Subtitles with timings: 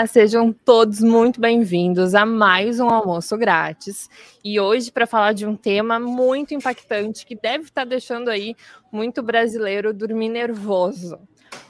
[0.00, 4.08] Olá, sejam todos muito bem-vindos a mais um almoço grátis.
[4.42, 8.56] E hoje para falar de um tema muito impactante que deve estar deixando aí
[8.90, 11.18] muito brasileiro dormir nervoso.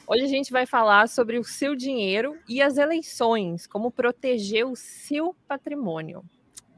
[0.07, 4.77] Hoje a gente vai falar sobre o seu dinheiro e as eleições, como proteger o
[4.77, 6.23] seu patrimônio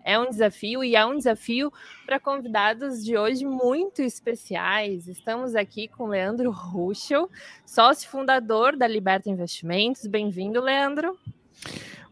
[0.04, 1.72] é um desafio e é um desafio
[2.04, 5.06] para convidados de hoje muito especiais.
[5.06, 7.30] Estamos aqui com Leandro Ruschel,
[7.64, 10.06] sócio fundador da Liberta Investimentos.
[10.06, 11.16] Bem-vindo, Leandro.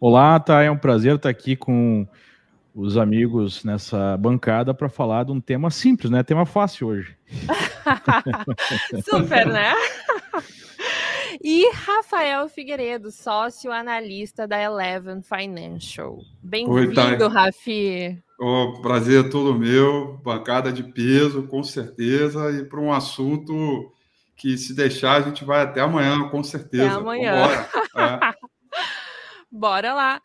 [0.01, 0.63] Olá, tá.
[0.63, 2.07] É um prazer estar aqui com
[2.75, 6.23] os amigos nessa bancada para falar de um tema simples, né?
[6.23, 7.17] Tema fácil hoje.
[9.05, 9.73] Super, né?
[11.43, 16.19] E Rafael Figueiredo, sócio analista da Eleven Financial.
[16.43, 18.19] Bem-vindo, Rafi.
[18.39, 23.93] O prazer é todo meu, bancada de peso, com certeza, e para um assunto
[24.37, 26.87] que, se deixar, a gente vai até amanhã, com certeza.
[26.87, 27.35] Até amanhã.
[27.96, 28.35] É.
[29.51, 30.23] Bora lá.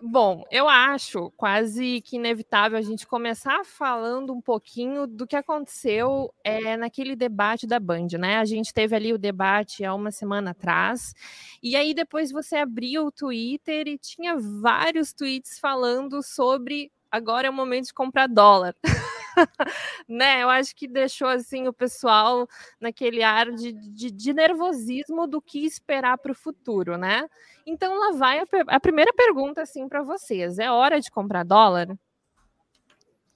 [0.00, 6.34] Bom, eu acho quase que inevitável a gente começar falando um pouquinho do que aconteceu
[6.42, 8.38] é, naquele debate da Band, né?
[8.38, 11.14] A gente teve ali o debate há uma semana atrás,
[11.62, 17.50] e aí depois você abriu o Twitter e tinha vários tweets falando sobre agora é
[17.50, 18.74] o momento de comprar dólar.
[20.08, 20.42] né?
[20.42, 22.48] Eu acho que deixou assim o pessoal
[22.80, 27.28] naquele ar de, de, de nervosismo do que esperar para o futuro, né?
[27.66, 31.90] Então lá vai a, a primeira pergunta assim para vocês: é hora de comprar dólar?
[31.90, 31.98] O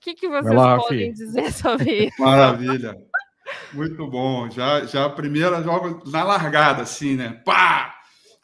[0.00, 2.22] que, que vocês lá, podem dizer sobre isso?
[2.22, 2.97] Maravilha.
[3.72, 4.50] Muito bom.
[4.50, 7.41] Já, já a primeira joga na largada, assim, né?
[7.44, 7.94] Pá!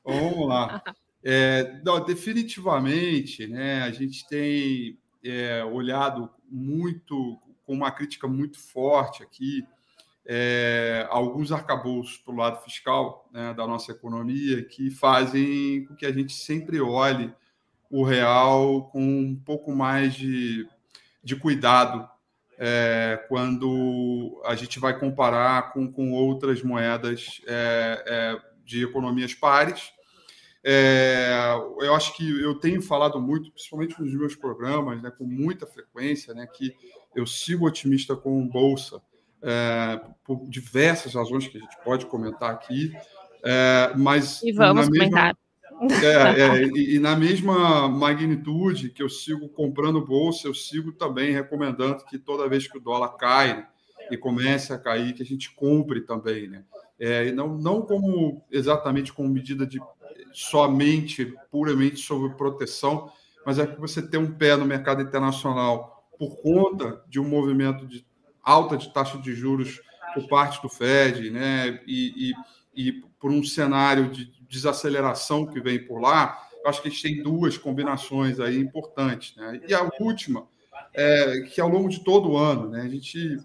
[0.04, 0.82] Vamos lá.
[1.24, 3.82] É, não, definitivamente, né?
[3.82, 9.66] A gente tem é, olhado muito, com uma crítica muito forte aqui,
[10.24, 16.06] é, alguns arcabouços para o lado fiscal né, da nossa economia que fazem com que
[16.06, 17.32] a gente sempre olhe
[17.90, 20.68] o real com um pouco mais de,
[21.24, 22.08] de cuidado
[22.56, 29.92] é, quando a gente vai comparar com, com outras moedas é, é de economias pares
[30.64, 35.66] é, eu acho que eu tenho falado muito, principalmente nos meus programas, né, com muita
[35.66, 36.74] frequência, né, que
[37.14, 39.02] eu sigo otimista com bolsa
[39.42, 42.92] é, por diversas razões que a gente pode comentar aqui,
[43.42, 45.36] é, mas e vamos comentar.
[45.90, 51.32] É, é, e, e, na mesma magnitude que eu sigo comprando bolsa, eu sigo também
[51.32, 53.66] recomendando que toda vez que o dólar cai
[54.08, 56.62] e comece a cair, que a gente compre também, né?
[57.00, 59.80] É, não, não como exatamente como medida de
[60.32, 63.10] somente, puramente sobre proteção,
[63.44, 67.86] mas é que você tem um pé no mercado internacional por conta de um movimento
[67.86, 68.06] de
[68.42, 69.80] alta de taxa de juros
[70.14, 72.32] por parte do Fed, né, e,
[72.74, 77.02] e, e por um cenário de desaceleração que vem por lá, acho que a gente
[77.02, 79.60] tem duas combinações aí importantes, né?
[79.66, 80.46] E a última,
[80.94, 83.38] é, que ao longo de todo o ano, né, a gente,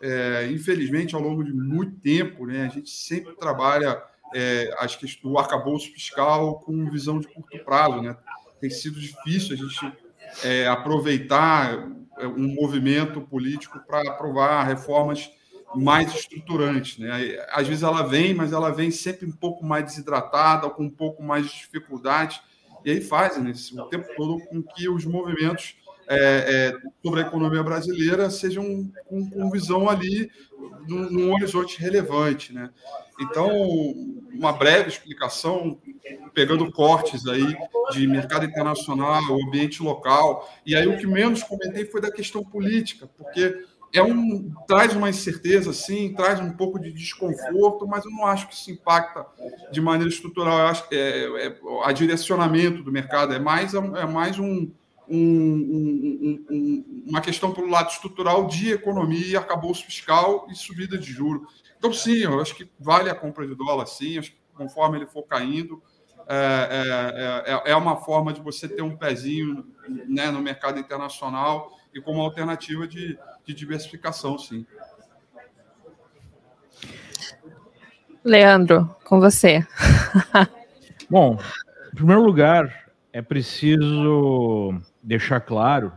[0.00, 4.02] é, infelizmente, ao longo de muito tempo, né, a gente sempre trabalha
[4.34, 8.02] é, as do arcabouço fiscal com visão de curto prazo.
[8.02, 8.16] Né?
[8.60, 9.98] Tem sido difícil a gente
[10.44, 11.88] é, aproveitar
[12.18, 15.30] é, um movimento político para aprovar reformas
[15.74, 16.98] mais estruturantes.
[16.98, 17.38] Né?
[17.50, 21.22] Às vezes ela vem, mas ela vem sempre um pouco mais desidratada, com um pouco
[21.22, 22.42] mais de dificuldade,
[22.84, 25.76] e aí fazem né, o tempo todo com que os movimentos
[26.08, 30.30] é, é, sobre a economia brasileira sejam com, com visão ali
[30.86, 32.52] num, num, horizonte relevante.
[32.52, 32.70] Né?
[33.22, 33.50] Então,
[34.32, 35.78] uma breve explicação,
[36.34, 37.56] pegando cortes aí
[37.92, 43.08] de mercado internacional, ambiente local, e aí o que menos comentei foi da questão política,
[43.16, 48.26] porque é um traz uma incerteza, sim, traz um pouco de desconforto, mas eu não
[48.26, 49.26] acho que isso impacta
[49.70, 50.60] de maneira estrutural.
[50.60, 54.70] Eu acho que é, é, a direcionamento do mercado é mais, é mais um,
[55.08, 61.12] um, um, um, uma questão pelo lado estrutural de economia, arcabouço fiscal e subida de
[61.12, 61.61] juros.
[61.82, 64.16] Então, sim, eu acho que vale a compra de dólar, sim.
[64.16, 65.82] Acho que conforme ele for caindo,
[66.28, 69.66] é, é, é, é uma forma de você ter um pezinho
[70.06, 74.64] né, no mercado internacional e como alternativa de, de diversificação, sim.
[78.22, 79.66] Leandro, com você.
[81.10, 81.36] Bom,
[81.92, 85.92] em primeiro lugar, é preciso deixar claro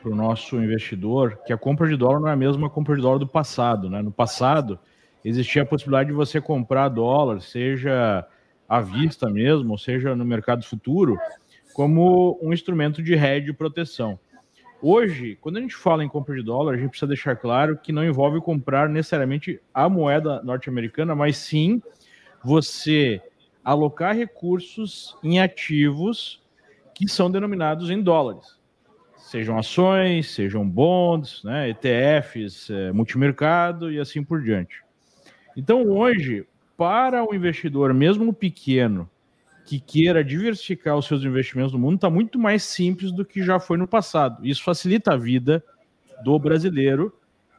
[0.00, 3.02] para o nosso investidor que a compra de dólar não é a mesma compra de
[3.02, 3.90] dólar do passado.
[3.90, 4.00] Né?
[4.00, 4.78] No passado,
[5.24, 8.26] existia a possibilidade de você comprar dólar, seja
[8.68, 11.18] à vista mesmo, ou seja no mercado futuro,
[11.74, 14.18] como um instrumento de hedge de proteção.
[14.80, 17.92] Hoje, quando a gente fala em compra de dólar, a gente precisa deixar claro que
[17.92, 21.82] não envolve comprar necessariamente a moeda norte-americana, mas sim
[22.44, 23.20] você
[23.64, 26.40] alocar recursos em ativos
[26.94, 28.58] que são denominados em dólares,
[29.16, 34.82] sejam ações, sejam bonds, né, ETFs, é, multimercado e assim por diante.
[35.58, 36.46] Então, hoje,
[36.76, 39.10] para o investidor, mesmo pequeno,
[39.66, 43.58] que queira diversificar os seus investimentos no mundo, está muito mais simples do que já
[43.58, 44.46] foi no passado.
[44.46, 45.60] Isso facilita a vida
[46.22, 47.12] do brasileiro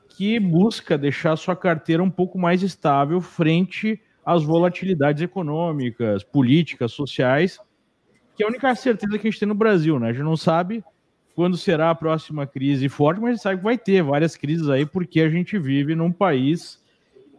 [0.08, 7.60] que busca deixar sua carteira um pouco mais estável frente às volatilidades econômicas, políticas, sociais,
[8.34, 10.08] que é a única certeza que a gente tem no Brasil, né?
[10.08, 10.82] A gente não sabe
[11.36, 14.70] quando será a próxima crise forte, mas a gente sabe que vai ter várias crises
[14.70, 16.79] aí, porque a gente vive num país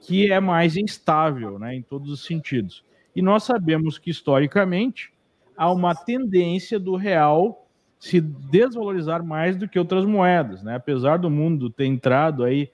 [0.01, 2.85] que é mais instável, né, em todos os sentidos.
[3.15, 5.13] E nós sabemos que, historicamente,
[5.57, 7.67] há uma tendência do real
[7.99, 10.63] se desvalorizar mais do que outras moedas.
[10.63, 10.75] Né?
[10.75, 12.71] Apesar do mundo ter entrado aí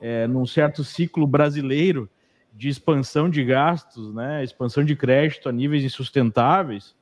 [0.00, 2.08] é, num certo ciclo brasileiro
[2.54, 6.94] de expansão de gastos, né, expansão de crédito a níveis insustentáveis,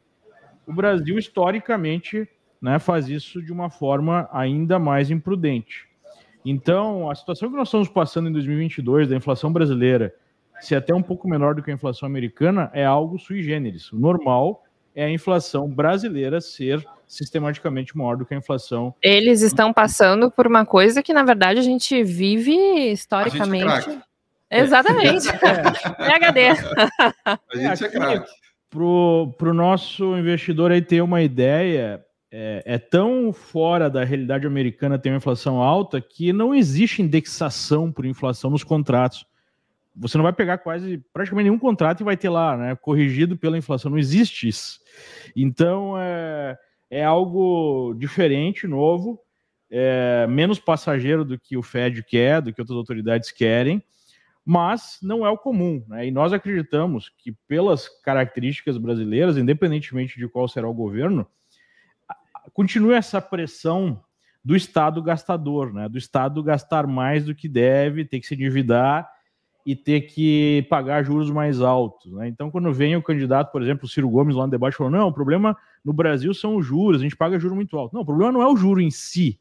[0.67, 2.29] o Brasil historicamente
[2.61, 5.86] né, faz isso de uma forma ainda mais imprudente.
[6.48, 10.14] Então, a situação que nós estamos passando em 2022 da inflação brasileira,
[10.60, 13.93] se até um pouco menor do que a inflação americana, é algo sui generis.
[13.93, 14.62] O normal
[14.94, 18.94] é a inflação brasileira ser sistematicamente maior do que a inflação.
[19.02, 22.54] Eles estão passando por uma coisa que, na verdade, a gente vive
[22.93, 23.66] historicamente.
[23.66, 24.02] A gente
[24.48, 25.28] é Exatamente.
[25.28, 25.32] É.
[25.38, 26.48] PHD.
[27.25, 28.31] A gente é, é craque.
[28.70, 34.99] Para o nosso investidor aí ter uma ideia, é, é, tão fora da realidade americana
[34.99, 39.26] ter uma inflação alta que não existe indexação por inflação nos contratos
[39.96, 43.56] você não vai pegar quase praticamente nenhum contrato e vai ter lá, né, corrigido pela
[43.56, 43.90] inflação.
[43.90, 44.78] Não existe isso.
[45.34, 46.58] Então é,
[46.90, 49.19] é algo diferente, novo,
[49.70, 53.82] é, menos passageiro do que o Fed quer, do que outras autoridades querem,
[54.44, 55.82] mas não é o comum.
[55.88, 56.06] Né?
[56.06, 61.26] E nós acreditamos que, pelas características brasileiras, independentemente de qual será o governo,
[62.52, 64.02] continue essa pressão
[64.44, 65.88] do Estado gastador, né?
[65.88, 69.10] do Estado gastar mais do que deve, ter que se endividar
[69.66, 72.12] e ter que pagar juros mais altos.
[72.12, 72.28] Né?
[72.28, 75.08] Então, quando vem o candidato, por exemplo, o Ciro Gomes lá no debate, falou: não,
[75.08, 77.93] o problema no Brasil são os juros, a gente paga juro muito alto.
[77.93, 79.40] Não, o problema não é o juro em si.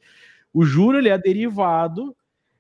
[0.52, 2.16] O juro ele é derivado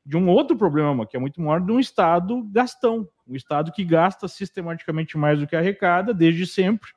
[0.05, 3.83] de um outro problema, que é muito maior, de um Estado gastão, um Estado que
[3.83, 6.91] gasta sistematicamente mais do que arrecada desde sempre.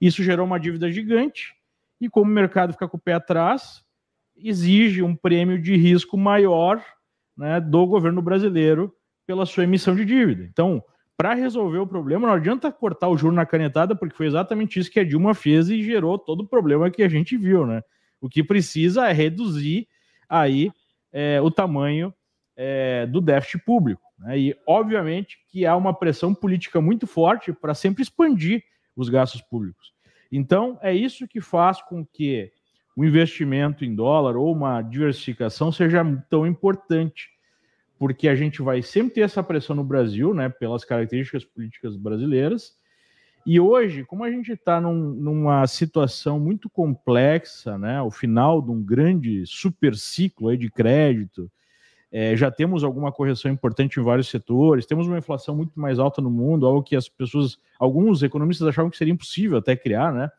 [0.00, 1.54] Isso gerou uma dívida gigante,
[2.00, 3.82] e como o mercado fica com o pé atrás,
[4.36, 6.82] exige um prêmio de risco maior
[7.36, 8.92] né, do governo brasileiro
[9.26, 10.44] pela sua emissão de dívida.
[10.44, 10.82] Então,
[11.16, 14.90] para resolver o problema, não adianta cortar o juro na canetada, porque foi exatamente isso
[14.90, 17.82] que a Dilma fez e gerou todo o problema que a gente viu, né?
[18.20, 19.88] O que precisa é reduzir
[20.28, 20.72] aí
[21.12, 22.14] é, o tamanho
[22.56, 24.02] é, do déficit público.
[24.18, 24.38] Né?
[24.38, 28.62] E, obviamente, que há uma pressão política muito forte para sempre expandir
[28.96, 29.92] os gastos públicos.
[30.30, 32.52] Então, é isso que faz com que
[32.96, 37.30] o investimento em dólar ou uma diversificação seja tão importante
[37.98, 42.78] porque a gente vai sempre ter essa pressão no Brasil, né, pelas características políticas brasileiras.
[43.44, 48.70] E hoje, como a gente está num, numa situação muito complexa, né, o final de
[48.70, 51.50] um grande super ciclo aí de crédito,
[52.10, 56.22] é, já temos alguma correção importante em vários setores, temos uma inflação muito mais alta
[56.22, 60.30] no mundo, algo que as pessoas, alguns economistas achavam que seria impossível até criar, né?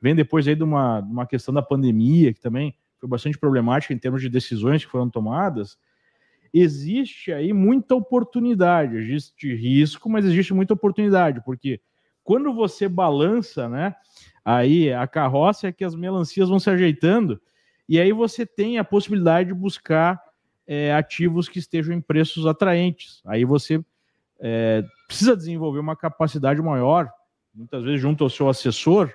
[0.00, 3.98] Vem depois aí de uma, uma questão da pandemia, que também foi bastante problemática em
[3.98, 5.78] termos de decisões que foram tomadas
[6.54, 11.80] existe aí muita oportunidade, existe risco, mas existe muita oportunidade, porque
[12.22, 13.92] quando você balança, né,
[14.44, 17.40] aí a carroça é que as melancias vão se ajeitando,
[17.88, 20.22] e aí você tem a possibilidade de buscar
[20.66, 23.20] é, ativos que estejam em preços atraentes.
[23.24, 23.82] Aí você
[24.40, 27.10] é, precisa desenvolver uma capacidade maior,
[27.54, 29.12] muitas vezes junto ao seu assessor,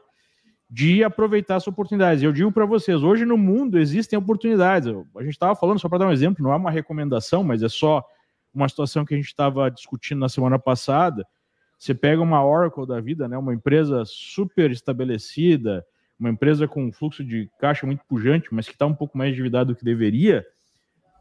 [0.69, 2.21] de aproveitar as oportunidades.
[2.21, 4.87] Eu digo para vocês, hoje no mundo existem oportunidades.
[5.17, 7.69] A gente estava falando, só para dar um exemplo, não é uma recomendação, mas é
[7.69, 8.05] só
[8.53, 11.25] uma situação que a gente estava discutindo na semana passada.
[11.77, 15.83] Você pega uma Oracle da vida, né, uma empresa super estabelecida,
[16.19, 19.31] uma empresa com um fluxo de caixa muito pujante, mas que está um pouco mais
[19.31, 20.45] endividado do que deveria,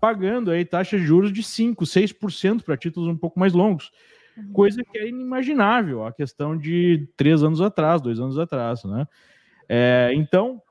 [0.00, 3.90] pagando aí taxas de juros de 5%, 6% para títulos um pouco mais longos.
[4.36, 4.52] Uhum.
[4.52, 9.06] Coisa que é inimaginável a questão de três anos atrás, dois anos atrás, né?
[9.68, 10.62] É, então,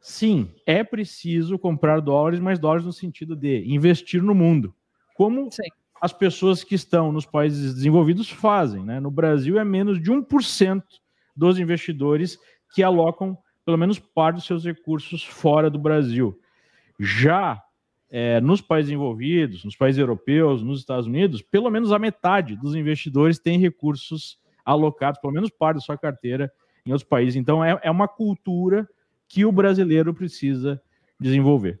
[0.00, 4.74] sim, é preciso comprar dólares, mas dólares no sentido de investir no mundo.
[5.14, 5.62] Como sim.
[6.00, 8.84] as pessoas que estão nos países desenvolvidos fazem.
[8.84, 8.98] Né?
[8.98, 10.82] No Brasil, é menos de 1%
[11.36, 12.38] dos investidores
[12.74, 16.38] que alocam pelo menos parte dos seus recursos fora do Brasil.
[16.98, 17.62] Já
[18.16, 22.76] é, nos países envolvidos, nos países europeus, nos Estados Unidos, pelo menos a metade dos
[22.76, 26.48] investidores tem recursos alocados, pelo menos parte da sua carteira,
[26.86, 27.34] em outros países.
[27.34, 28.88] Então, é, é uma cultura
[29.26, 30.80] que o brasileiro precisa
[31.18, 31.80] desenvolver.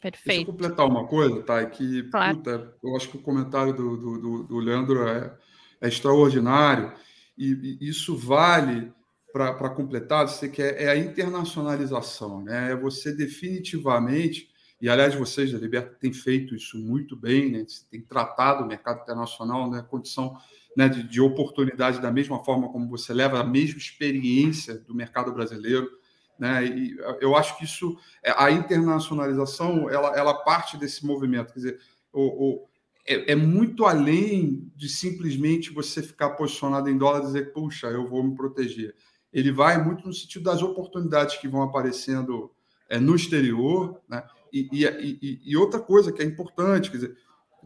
[0.00, 0.26] Perfeito.
[0.26, 1.62] Deixa eu completar uma coisa, tá?
[1.66, 2.38] Que, claro.
[2.38, 5.36] puta, eu acho que o comentário do, do, do, do Leandro é,
[5.82, 6.94] é extraordinário
[7.36, 8.90] e, e isso vale
[9.30, 12.72] para completar, você quer é a internacionalização, né?
[12.72, 14.48] É você definitivamente,
[14.80, 17.66] e aliás, vocês da Liberta têm feito isso muito bem, né?
[17.90, 19.86] Tem tratado o mercado internacional na né?
[19.88, 20.36] condição
[20.76, 25.32] né, de, de oportunidade da mesma forma como você leva a mesma experiência do mercado
[25.32, 25.90] brasileiro.
[26.38, 26.66] Né?
[26.66, 31.52] E eu acho que isso, é, a internacionalização, ela, ela parte desse movimento.
[31.52, 31.80] Quer dizer,
[32.12, 32.68] o, o
[33.04, 38.06] é, é, muito além de simplesmente você ficar posicionado em dólar e dizer, puxa, eu
[38.06, 38.94] vou me proteger.
[39.32, 42.52] Ele vai muito no sentido das oportunidades que vão aparecendo
[42.88, 44.22] é, no exterior, né?
[44.52, 47.16] E, e, e, outra coisa que é importante, quer dizer,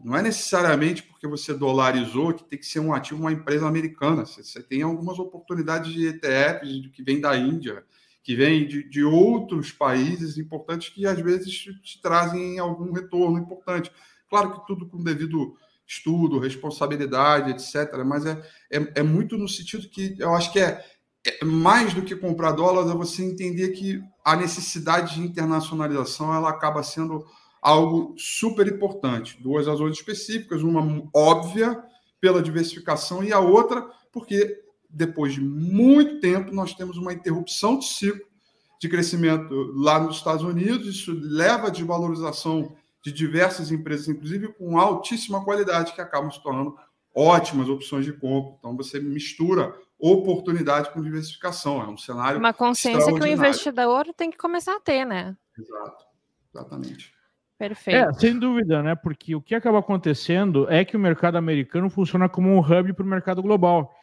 [0.03, 4.25] não é necessariamente porque você dolarizou que tem que ser um ativo uma empresa americana.
[4.25, 7.83] Você, você tem algumas oportunidades de ETFs que vem da Índia,
[8.23, 13.91] que vem de, de outros países importantes que às vezes te, trazem algum retorno importante.
[14.29, 18.03] Claro que tudo com devido estudo, responsabilidade, etc.
[18.05, 20.83] Mas é, é, é, muito no sentido que eu acho que é,
[21.43, 26.83] mais do que comprar dólares, é você entender que a necessidade de internacionalização ela acaba
[26.83, 27.25] sendo
[27.61, 29.41] algo super importante.
[29.41, 31.81] Duas razões específicas, uma óbvia
[32.19, 34.61] pela diversificação e a outra porque
[34.93, 38.21] depois de muito tempo, nós temos uma interrupção de ciclo
[38.79, 40.87] de crescimento lá nos Estados Unidos.
[40.87, 46.75] Isso leva à desvalorização de diversas empresas, inclusive com altíssima qualidade, que acabam se tornando
[47.15, 48.55] ótimas opções de compra.
[48.59, 49.73] Então, você mistura
[50.11, 51.81] oportunidade com diversificação.
[51.81, 52.37] É um cenário.
[52.37, 55.35] Uma consciência que o investidor tem que começar a ter, né?
[55.57, 56.05] Exato,
[56.53, 57.13] exatamente.
[57.57, 58.09] Perfeito.
[58.09, 58.95] É, sem dúvida, né?
[58.95, 63.05] Porque o que acaba acontecendo é que o mercado americano funciona como um hub para
[63.05, 63.93] o mercado global.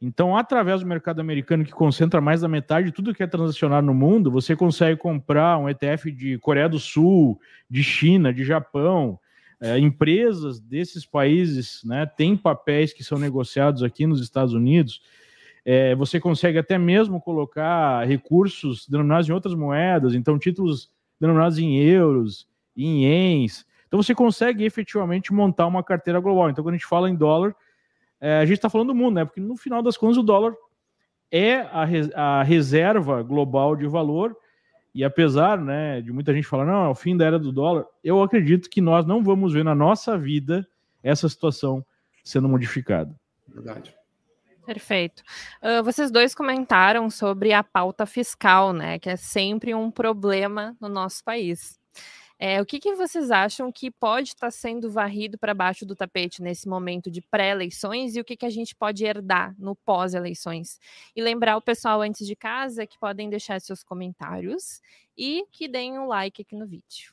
[0.00, 3.86] Então, através do mercado americano, que concentra mais da metade de tudo que é transacionado
[3.86, 9.18] no mundo, você consegue comprar um ETF de Coreia do Sul, de China, de Japão.
[9.60, 15.00] É, empresas desses países né, têm papéis que são negociados aqui nos Estados Unidos.
[15.64, 20.90] É, você consegue até mesmo colocar recursos denominados em outras moedas, então títulos
[21.20, 23.64] denominados em euros, em ienes.
[23.86, 26.50] Então você consegue efetivamente montar uma carteira global.
[26.50, 27.54] Então, quando a gente fala em dólar,
[28.20, 29.24] é, a gente está falando do mundo, né?
[29.24, 30.54] Porque no final das contas o dólar
[31.30, 34.36] é a, a reserva global de valor.
[34.94, 37.86] E apesar né, de muita gente falar, não, é o fim da era do dólar,
[38.04, 40.66] eu acredito que nós não vamos ver na nossa vida
[41.02, 41.84] essa situação
[42.22, 43.14] sendo modificada.
[43.48, 43.94] Verdade.
[44.72, 45.22] Perfeito.
[45.62, 48.98] Uh, vocês dois comentaram sobre a pauta fiscal, né?
[48.98, 51.78] Que é sempre um problema no nosso país.
[52.38, 55.94] É, o que, que, vocês acham que pode estar tá sendo varrido para baixo do
[55.94, 60.80] tapete nesse momento de pré-eleições e o que, que a gente pode herdar no pós-eleições?
[61.14, 64.80] E lembrar o pessoal antes de casa que podem deixar seus comentários
[65.16, 67.12] e que deem um like aqui no vídeo.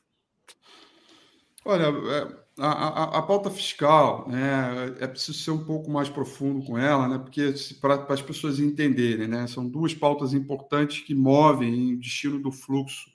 [1.65, 6.65] Olha, é, a, a, a, pauta fiscal, né, é preciso ser um pouco mais profundo
[6.65, 11.95] com ela, né, porque para as pessoas entenderem, né, são duas pautas importantes que movem
[11.95, 13.09] o destino do fluxo,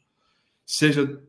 [0.64, 1.22] seja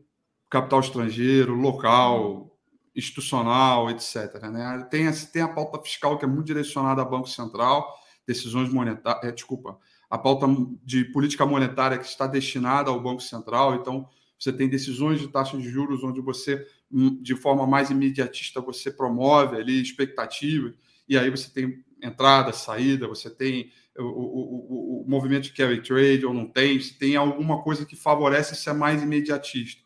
[0.48, 2.56] capital estrangeiro, local,
[2.94, 4.42] institucional, etc.
[4.50, 4.88] Né?
[4.90, 7.94] Tem, tem a pauta fiscal que é muito direcionada ao Banco Central,
[8.26, 10.46] decisões monetárias, é, desculpa, a pauta
[10.82, 14.08] de política monetária que está destinada ao Banco Central, então
[14.38, 19.56] você tem decisões de taxas de juros onde você, de forma mais imediatista, você promove
[19.56, 20.74] ali expectativas,
[21.08, 25.82] e aí você tem entrada, saída, você tem o, o, o, o movimento de carry
[25.82, 29.82] trade ou não tem, você tem alguma coisa que favorece ser mais imediatista.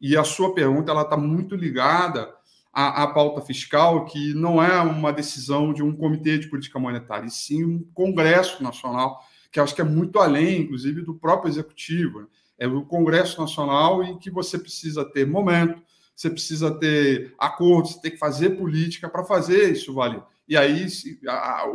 [0.00, 2.32] E a sua pergunta ela está muito ligada
[2.72, 7.26] à, à, pauta fiscal, que não é uma decisão de um comitê de política monetária,
[7.26, 12.28] e sim um Congresso Nacional, que acho que é muito além, inclusive, do próprio executivo.
[12.58, 15.82] É o Congresso Nacional em que você precisa ter momento,
[16.18, 20.20] você precisa ter acordos, você tem que fazer política para fazer isso valer.
[20.48, 20.84] E aí,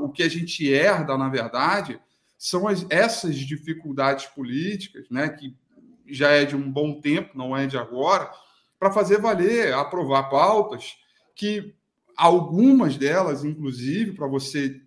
[0.02, 1.98] o que a gente herda, na verdade,
[2.38, 5.56] são as, essas dificuldades políticas, né, que
[6.06, 8.30] já é de um bom tempo, não é de agora,
[8.78, 10.98] para fazer valer, aprovar pautas
[11.34, 11.74] que
[12.18, 14.82] algumas delas, inclusive, para você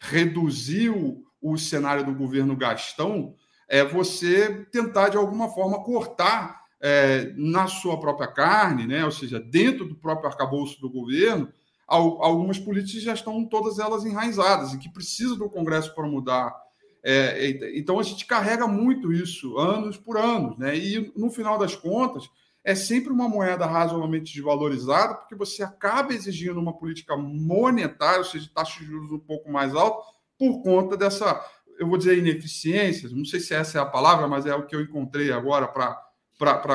[0.00, 3.36] reduzir o, o cenário do governo Gastão,
[3.68, 9.04] é você tentar de alguma forma cortar é, na sua própria carne, né?
[9.04, 11.52] ou seja, dentro do próprio arcabouço do governo,
[11.86, 16.54] algumas políticas já estão todas elas enraizadas e que precisam do Congresso para mudar
[17.02, 20.76] é, então a gente carrega muito isso anos por anos, né?
[20.76, 22.28] E no final das contas
[22.62, 28.50] é sempre uma moeda razoavelmente desvalorizada, porque você acaba exigindo uma política monetária, ou seja,
[28.54, 30.06] taxa de juros um pouco mais alta,
[30.38, 31.42] por conta dessa,
[31.78, 34.76] eu vou dizer, ineficiência, não sei se essa é a palavra, mas é o que
[34.76, 35.98] eu encontrei agora para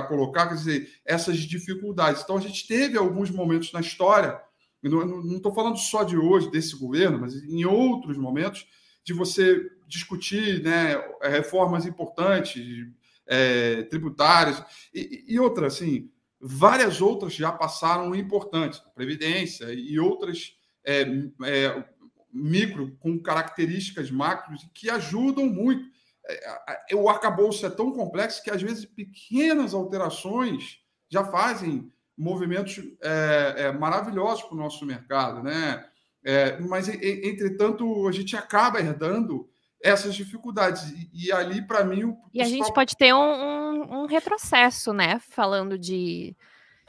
[0.07, 2.21] colocar, quer dizer, essas dificuldades.
[2.21, 4.39] Então, a gente teve alguns momentos na história,
[4.81, 8.67] não estou falando só de hoje, desse governo, mas em outros momentos,
[9.03, 12.63] de você discutir né, reformas importantes,
[13.27, 20.55] é, tributárias, e, e outra, assim, várias outras já passaram importantes, Previdência e outras
[20.85, 21.01] é,
[21.43, 21.85] é,
[22.31, 25.94] micro com características macros que ajudam muito.
[26.27, 30.79] É, o arcabouço é tão complexo que, às vezes, pequenas alterações
[31.09, 35.85] já fazem movimentos é, é, maravilhosos para o nosso mercado, né?
[36.23, 39.47] É, mas, entretanto, a gente acaba herdando
[39.81, 40.89] essas dificuldades.
[40.89, 44.91] E, e ali, para mim, o E a gente pode ter um, um, um retrocesso,
[44.91, 45.19] né?
[45.29, 46.35] Falando de,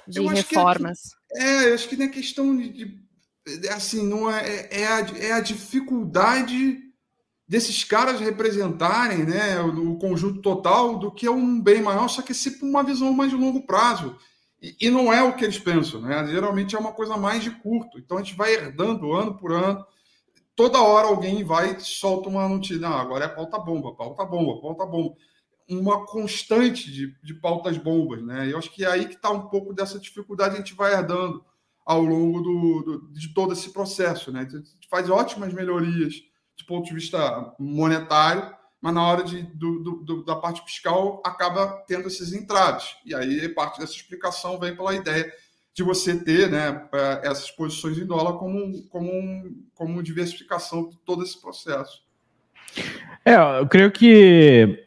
[0.09, 1.14] de reformas.
[1.31, 4.87] Que, é, eu acho que não é questão de, de assim, não é, é, é,
[4.87, 6.86] a, é a dificuldade
[7.49, 12.23] desses caras representarem né, o, o, conjunto total do que é um bem maior, só
[12.23, 14.17] que sempre uma visão mais de longo prazo.
[14.61, 16.26] E, e, não é o que eles pensam, né?
[16.26, 17.99] Geralmente é uma coisa mais de curto.
[17.99, 19.85] Então a gente vai herdando ano por ano
[20.57, 22.79] toda hora alguém vai e solta uma notícia.
[22.79, 25.15] Não, agora é pauta bomba, pauta bomba, pauta bomba.
[25.69, 28.50] Uma constante de, de pautas bombas, né?
[28.50, 31.45] Eu acho que é aí que está um pouco dessa dificuldade a gente vai herdando
[31.85, 34.41] ao longo do, do, de todo esse processo, né?
[34.49, 36.23] A gente faz ótimas melhorias
[36.59, 41.85] do ponto de vista monetário, mas na hora de, do, do, da parte fiscal acaba
[41.89, 42.97] tendo esses entraves.
[43.05, 45.33] E aí parte dessa explicação vem pela ideia
[45.75, 46.89] de você ter né,
[47.23, 52.03] essas posições em dólar como, como, como diversificação de todo esse processo.
[53.25, 54.87] É, eu creio que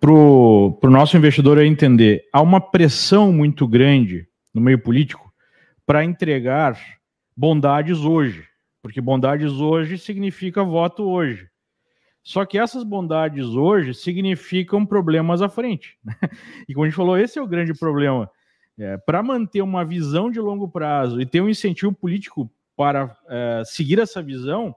[0.00, 5.32] para o nosso investidor entender, há uma pressão muito grande no meio político
[5.86, 6.78] para entregar
[7.36, 8.44] bondades hoje,
[8.86, 11.50] porque bondades hoje significa voto hoje.
[12.22, 15.98] Só que essas bondades hoje significam problemas à frente.
[16.04, 16.14] Né?
[16.68, 18.30] E como a gente falou, esse é o grande problema.
[18.78, 23.62] É, para manter uma visão de longo prazo e ter um incentivo político para é,
[23.64, 24.72] seguir essa visão,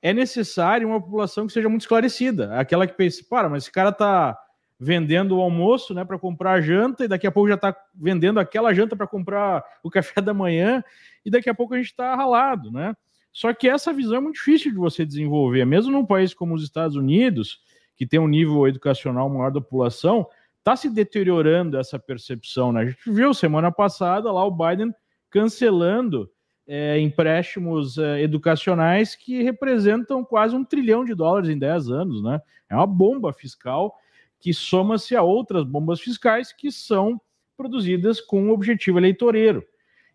[0.00, 2.56] é necessário uma população que seja muito esclarecida.
[2.56, 4.38] Aquela que pensa, para, mas esse cara está
[4.78, 8.38] vendendo o almoço né, para comprar a janta e daqui a pouco já está vendendo
[8.38, 10.84] aquela janta para comprar o café da manhã
[11.24, 12.94] e daqui a pouco a gente está ralado, né?
[13.34, 16.62] Só que essa visão é muito difícil de você desenvolver, mesmo num país como os
[16.62, 17.60] Estados Unidos,
[17.96, 20.28] que tem um nível educacional maior da população,
[20.60, 22.72] está se deteriorando essa percepção.
[22.72, 22.80] Né?
[22.80, 24.94] A gente viu semana passada lá o Biden
[25.28, 26.30] cancelando
[26.64, 32.22] é, empréstimos é, educacionais que representam quase um trilhão de dólares em 10 anos.
[32.22, 32.40] Né?
[32.70, 33.96] É uma bomba fiscal
[34.38, 37.20] que soma-se a outras bombas fiscais que são
[37.56, 39.64] produzidas com um objetivo eleitoreiro.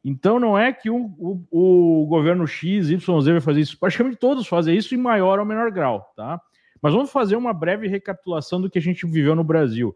[0.03, 4.47] Então não é que o, o, governo X, Y, Z vai fazer isso, praticamente todos
[4.47, 6.39] fazem isso em maior ou menor grau, tá?
[6.81, 9.95] Mas vamos fazer uma breve recapitulação do que a gente viveu no Brasil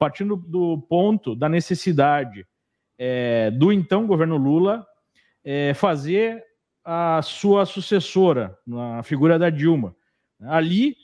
[0.00, 2.46] partindo do ponto da necessidade
[2.98, 4.86] é, do então governo Lula
[5.44, 6.42] é, fazer
[6.82, 9.94] a sua sucessora, na figura da Dilma.
[10.40, 10.96] Ali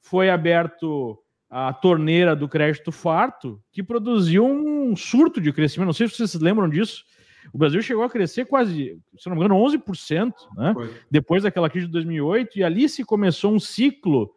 [0.00, 1.18] foi aberto
[1.50, 5.86] a torneira do crédito farto, que produziu um surto de crescimento.
[5.86, 7.04] Não sei se vocês lembram disso.
[7.52, 10.74] O Brasil chegou a crescer quase, se não me engano, 11%, né?
[11.10, 14.30] depois daquela crise de 2008, e ali se começou um ciclo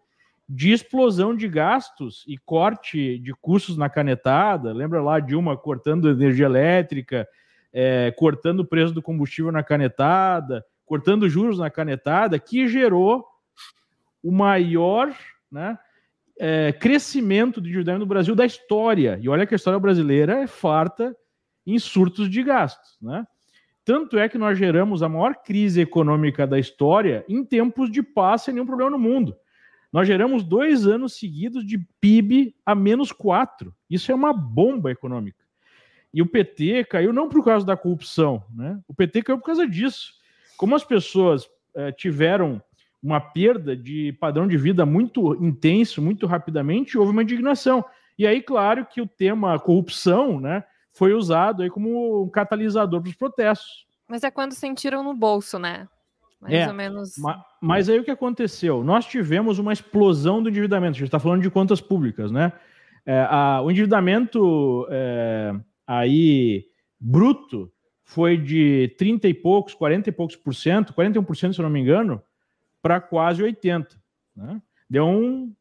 [0.49, 4.71] de explosão de gastos e corte de custos na canetada.
[4.71, 7.27] Lembra lá Dilma cortando energia elétrica,
[7.73, 13.25] é, cortando o preço do combustível na canetada, cortando juros na canetada, que gerou
[14.23, 15.13] o maior
[15.51, 15.77] né,
[16.39, 19.19] é, crescimento de endividamento no Brasil da história.
[19.21, 21.15] E olha que a história brasileira é farta
[21.67, 22.97] em surtos de gastos.
[23.01, 23.27] Né?
[23.83, 28.43] Tanto é que nós geramos a maior crise econômica da história em tempos de paz
[28.43, 29.35] sem nenhum problema no mundo.
[29.91, 33.73] Nós geramos dois anos seguidos de PIB a menos quatro.
[33.89, 35.45] Isso é uma bomba econômica.
[36.13, 38.79] E o PT caiu não por causa da corrupção, né?
[38.87, 40.13] O PT caiu por causa disso.
[40.57, 42.61] Como as pessoas eh, tiveram
[43.01, 47.85] uma perda de padrão de vida muito intenso, muito rapidamente, houve uma indignação.
[48.17, 50.63] E aí, claro que o tema corrupção, né,
[50.97, 53.85] foi usado aí como um catalisador para os protestos.
[54.07, 55.87] Mas é quando sentiram no bolso, né?
[56.41, 57.17] Mais é, ou menos.
[57.17, 58.83] Mas, mas, aí o que aconteceu?
[58.83, 60.91] Nós tivemos uma explosão do endividamento.
[60.91, 62.51] A gente está falando de contas públicas, né?
[63.05, 65.53] É, a, o endividamento é,
[65.85, 66.65] aí
[66.99, 67.71] bruto
[68.03, 71.79] foi de 30 e poucos, 40 e poucos por cento, 41%, se eu não me
[71.79, 72.21] engano,
[72.81, 73.97] para quase 80%.
[74.35, 74.61] Né?
[74.89, 75.53] Deu um,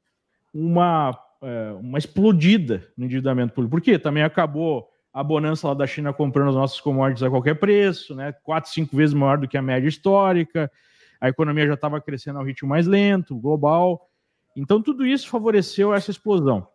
[0.53, 3.77] uma, é, uma explodida no endividamento público.
[3.77, 3.99] Por quê?
[3.99, 8.35] Também acabou a bonança lá da China comprando as nossas commodities a qualquer preço, né?
[8.43, 10.71] Quatro, cinco vezes maior do que a média histórica.
[11.19, 14.11] a economia já estava crescendo ao ritmo mais lento, global.
[14.55, 16.69] Então, tudo isso favoreceu essa explosão.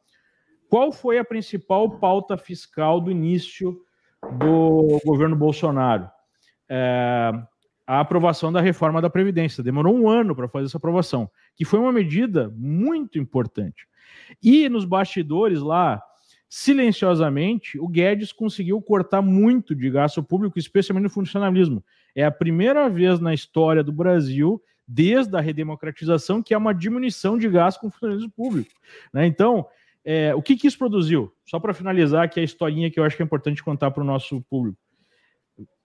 [0.68, 3.80] Qual foi a principal pauta fiscal do início
[4.40, 6.10] do governo Bolsonaro?
[6.68, 7.32] É,
[7.86, 9.64] a aprovação da reforma da Previdência.
[9.64, 13.88] Demorou um ano para fazer essa aprovação, que foi uma medida muito importante.
[14.42, 16.02] E nos bastidores lá,
[16.54, 21.82] silenciosamente, o Guedes conseguiu cortar muito de gasto público, especialmente no funcionalismo.
[22.14, 27.38] É a primeira vez na história do Brasil, desde a redemocratização, que há uma diminuição
[27.38, 28.70] de gasto com funcionalismo público.
[29.14, 29.26] Né?
[29.28, 29.66] Então,
[30.04, 31.34] é, o que, que isso produziu?
[31.46, 34.04] Só para finalizar, que é a historinha que eu acho que é importante contar para
[34.04, 34.78] o nosso público.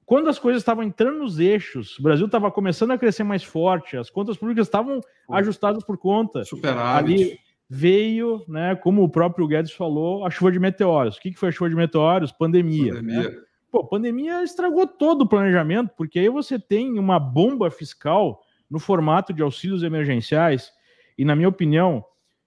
[0.05, 3.97] Quando as coisas estavam entrando nos eixos, o Brasil estava começando a crescer mais forte,
[3.97, 5.01] as contas públicas estavam
[5.31, 6.45] ajustadas por conta.
[6.45, 7.23] Superávit.
[7.23, 11.17] Ali veio, né, como o próprio Guedes falou, a chuva de meteoros.
[11.17, 12.33] O que, que foi a chuva de meteoros?
[12.33, 12.95] Pandemia.
[12.95, 13.01] Né?
[13.01, 13.31] Pandemia.
[13.31, 13.37] Né?
[13.71, 19.33] Pô, pandemia estragou todo o planejamento, porque aí você tem uma bomba fiscal no formato
[19.33, 20.73] de auxílios emergenciais,
[21.19, 22.05] e na minha opinião,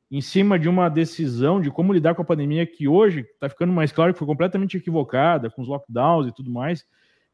[0.09, 3.71] em cima de uma decisão de como lidar com a pandemia que hoje está ficando
[3.71, 6.85] mais claro que foi completamente equivocada, com os lockdowns e tudo mais,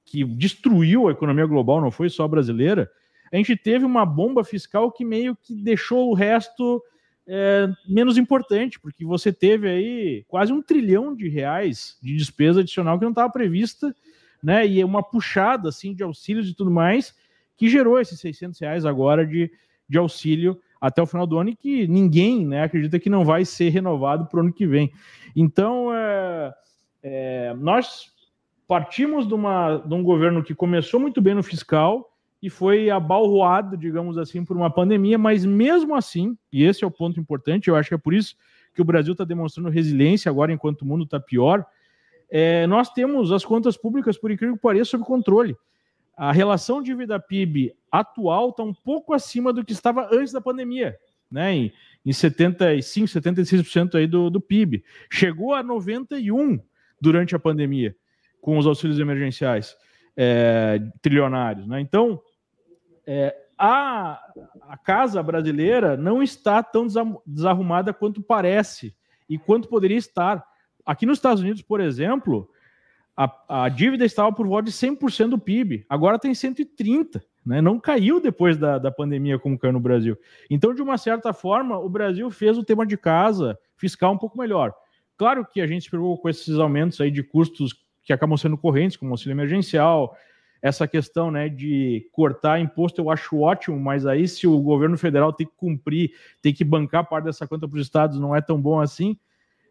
[0.03, 2.89] que destruiu a economia global, não foi só brasileira,
[3.31, 6.81] a gente teve uma bomba fiscal que meio que deixou o resto
[7.27, 12.97] é, menos importante, porque você teve aí quase um trilhão de reais de despesa adicional
[12.97, 13.95] que não estava prevista,
[14.43, 14.65] né?
[14.67, 17.15] E uma puxada assim de auxílios e tudo mais
[17.57, 19.51] que gerou esses 600 reais agora de,
[19.87, 23.45] de auxílio até o final do ano e que ninguém né, acredita que não vai
[23.45, 24.91] ser renovado para o ano que vem.
[25.35, 26.53] Então, é,
[27.01, 28.11] é, nós
[28.67, 33.77] partimos de, uma, de um governo que começou muito bem no fiscal e foi abalroado,
[33.77, 37.75] digamos assim, por uma pandemia, mas mesmo assim, e esse é o ponto importante, eu
[37.75, 38.35] acho que é por isso
[38.73, 41.65] que o Brasil está demonstrando resiliência agora, enquanto o mundo está pior,
[42.29, 45.55] é, nós temos as contas públicas, por incrível que pareça, sob controle.
[46.17, 50.97] A relação dívida PIB atual está um pouco acima do que estava antes da pandemia,
[51.29, 51.53] né?
[51.53, 51.73] Em,
[52.05, 54.83] em 75, 76% aí do, do PIB.
[55.11, 56.59] Chegou a 91
[57.01, 57.95] durante a pandemia
[58.41, 59.75] com os auxílios emergenciais
[60.15, 61.67] é, trilionários.
[61.67, 61.79] Né?
[61.81, 62.21] Então,
[63.05, 64.21] é, a,
[64.61, 66.87] a casa brasileira não está tão
[67.25, 68.95] desarrumada quanto parece
[69.29, 70.43] e quanto poderia estar.
[70.85, 72.49] Aqui nos Estados Unidos, por exemplo,
[73.15, 77.21] a, a dívida estava por volta de 100% do PIB, agora tem 130%.
[77.45, 77.61] Né?
[77.61, 80.17] Não caiu depois da, da pandemia como caiu no Brasil.
[80.49, 84.37] Então, de uma certa forma, o Brasil fez o tema de casa fiscal um pouco
[84.37, 84.73] melhor.
[85.15, 88.57] Claro que a gente se preocupa com esses aumentos aí de custos que acabam sendo
[88.57, 90.15] correntes, como auxílio emergencial,
[90.61, 95.33] essa questão né, de cortar imposto eu acho ótimo, mas aí se o governo federal
[95.33, 98.59] tem que cumprir, tem que bancar parte dessa conta para os estados, não é tão
[98.59, 99.17] bom assim.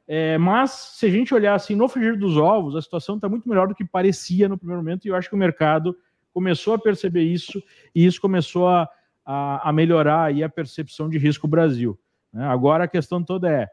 [0.06, 3.48] É, mas se a gente olhar assim no frigir dos ovos, a situação está muito
[3.48, 5.96] melhor do que parecia no primeiro momento, e eu acho que o mercado
[6.32, 7.62] começou a perceber isso,
[7.94, 8.88] e isso começou a,
[9.24, 11.98] a, a melhorar aí a percepção de risco Brasil.
[12.32, 12.44] Né?
[12.44, 13.68] Agora a questão toda é: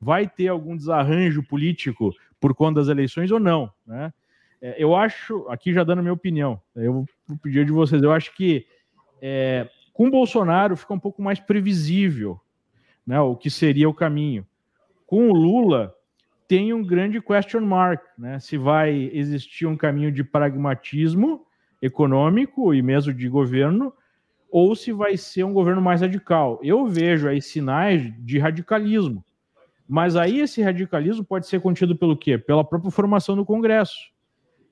[0.00, 4.12] vai ter algum desarranjo político por conta das eleições ou não, né?
[4.60, 8.34] É, eu acho, aqui já dando minha opinião, eu vou pedir de vocês, eu acho
[8.34, 8.66] que
[9.20, 12.40] é, com Bolsonaro fica um pouco mais previsível
[13.06, 14.46] né, o que seria o caminho.
[15.06, 15.94] Com o Lula
[16.48, 18.38] tem um grande question mark, né?
[18.38, 21.46] Se vai existir um caminho de pragmatismo
[21.80, 23.92] econômico e mesmo de governo,
[24.50, 26.60] ou se vai ser um governo mais radical.
[26.62, 29.24] Eu vejo aí sinais de radicalismo.
[29.88, 32.36] Mas aí esse radicalismo pode ser contido pelo quê?
[32.36, 33.96] Pela própria formação do Congresso.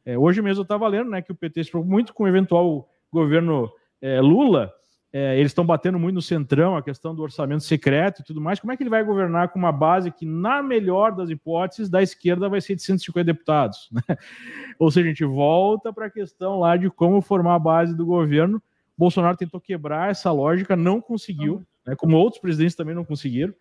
[0.05, 2.29] É, hoje mesmo eu estava lendo né, que o PT se preocupa muito com o
[2.29, 3.71] eventual governo
[4.03, 4.73] é, Lula.
[5.13, 8.59] É, eles estão batendo muito no centrão, a questão do orçamento secreto e tudo mais.
[8.59, 12.03] Como é que ele vai governar com uma base que, na melhor das hipóteses, da
[12.03, 13.89] esquerda vai ser de 150 deputados?
[13.95, 14.17] Né?
[14.77, 18.05] Ou seja, a gente volta para a questão lá de como formar a base do
[18.05, 18.61] governo.
[18.99, 23.55] Bolsonaro tentou quebrar essa lógica, não conseguiu, né, como outros presidentes também não conseguiram.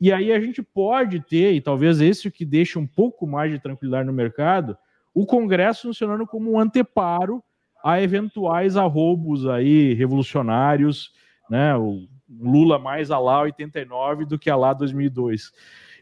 [0.00, 3.58] E aí a gente pode ter, e talvez esse que deixa um pouco mais de
[3.58, 4.76] tranquilidade no mercado,
[5.14, 7.42] o Congresso funcionando como um anteparo
[7.82, 11.12] a eventuais arroubos aí revolucionários,
[11.48, 11.76] né?
[11.76, 15.52] O Lula mais a lá 89 do que a lá 2002.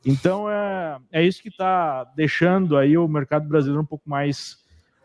[0.06, 4.56] Então é, é isso que está deixando aí o mercado brasileiro um pouco mais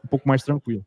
[0.04, 0.86] um pouco mais tranquilo.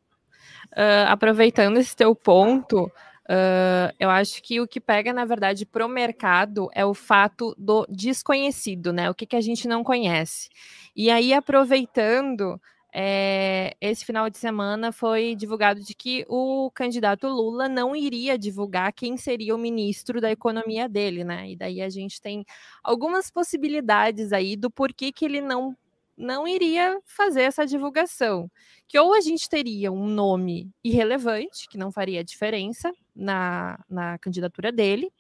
[0.72, 2.90] Uh, aproveitando esse teu ponto,
[3.30, 7.54] Uh, eu acho que o que pega, na verdade, para o mercado é o fato
[7.56, 9.08] do desconhecido, né?
[9.08, 10.48] O que, que a gente não conhece.
[10.96, 12.60] E aí, aproveitando,
[12.92, 18.92] é, esse final de semana foi divulgado de que o candidato Lula não iria divulgar
[18.92, 21.50] quem seria o ministro da economia dele, né?
[21.52, 22.44] E daí a gente tem
[22.82, 25.76] algumas possibilidades aí do porquê que ele não
[26.20, 28.50] não iria fazer essa divulgação.
[28.87, 34.70] Que ou a gente teria um nome irrelevante, que não faria diferença na, na candidatura
[34.70, 35.11] dele,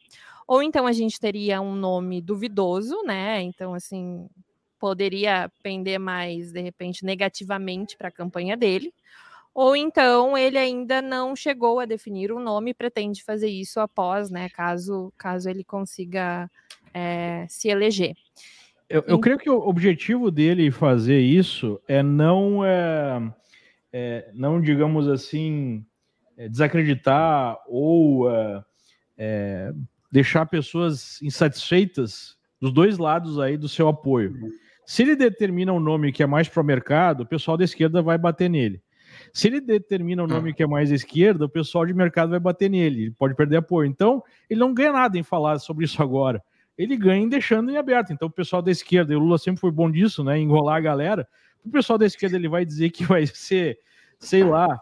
[0.46, 3.40] ou então a gente teria um nome duvidoso, né?
[3.40, 4.28] Então, assim,
[4.80, 8.92] poderia pender mais, de repente, negativamente para a campanha dele.
[9.54, 14.30] Ou então ele ainda não chegou a definir um nome e pretende fazer isso após,
[14.30, 14.48] né?
[14.48, 16.50] Caso, caso ele consiga
[16.94, 18.14] é, se eleger.
[18.90, 23.32] Eu, eu, creio que o objetivo dele fazer isso é não, é,
[23.92, 25.86] é não digamos assim,
[26.36, 28.64] é desacreditar ou é,
[29.16, 29.72] é,
[30.10, 34.34] deixar pessoas insatisfeitas dos dois lados aí do seu apoio.
[34.84, 38.02] Se ele determina um nome que é mais para o mercado, o pessoal da esquerda
[38.02, 38.82] vai bater nele.
[39.32, 42.40] Se ele determina um nome que é mais à esquerda, o pessoal de mercado vai
[42.40, 43.88] bater nele, ele pode perder apoio.
[43.88, 46.42] Então, ele não ganha nada em falar sobre isso agora
[46.82, 48.12] ele ganha deixando em aberto.
[48.12, 50.38] Então, o pessoal da esquerda, e o Lula sempre foi bom disso, né?
[50.38, 51.28] Enrolar a galera.
[51.62, 53.78] O pessoal da esquerda ele vai dizer que vai ser,
[54.18, 54.80] sei lá,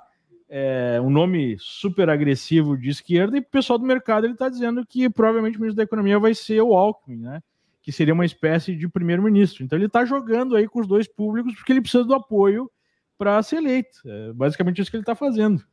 [0.48, 4.86] é, um nome super agressivo de esquerda, e o pessoal do mercado ele está dizendo
[4.86, 7.42] que provavelmente o ministro da Economia vai ser o Alckmin, né?
[7.82, 9.64] Que seria uma espécie de primeiro-ministro.
[9.64, 12.70] Então ele está jogando aí com os dois públicos porque ele precisa do apoio
[13.16, 14.00] para ser eleito.
[14.06, 15.64] É basicamente isso que ele está fazendo.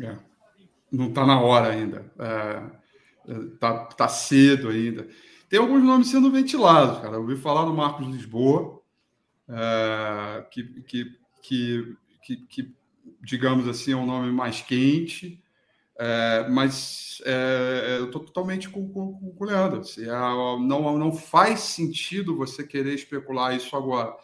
[0.00, 0.16] É.
[0.92, 2.04] Não está na hora ainda.
[2.18, 5.06] É, é, tá, tá cedo ainda.
[5.48, 7.16] Tem alguns nomes sendo ventilados, cara.
[7.16, 8.82] Eu ouvi falar no Marcos Lisboa,
[9.48, 11.96] é, que, que, que,
[12.46, 12.74] que,
[13.22, 15.42] digamos assim, é um nome mais quente,
[15.98, 19.80] é, mas é, eu estou totalmente com, com, com o Leandro.
[19.80, 24.14] Assim, é, não, não faz sentido você querer especular isso agora.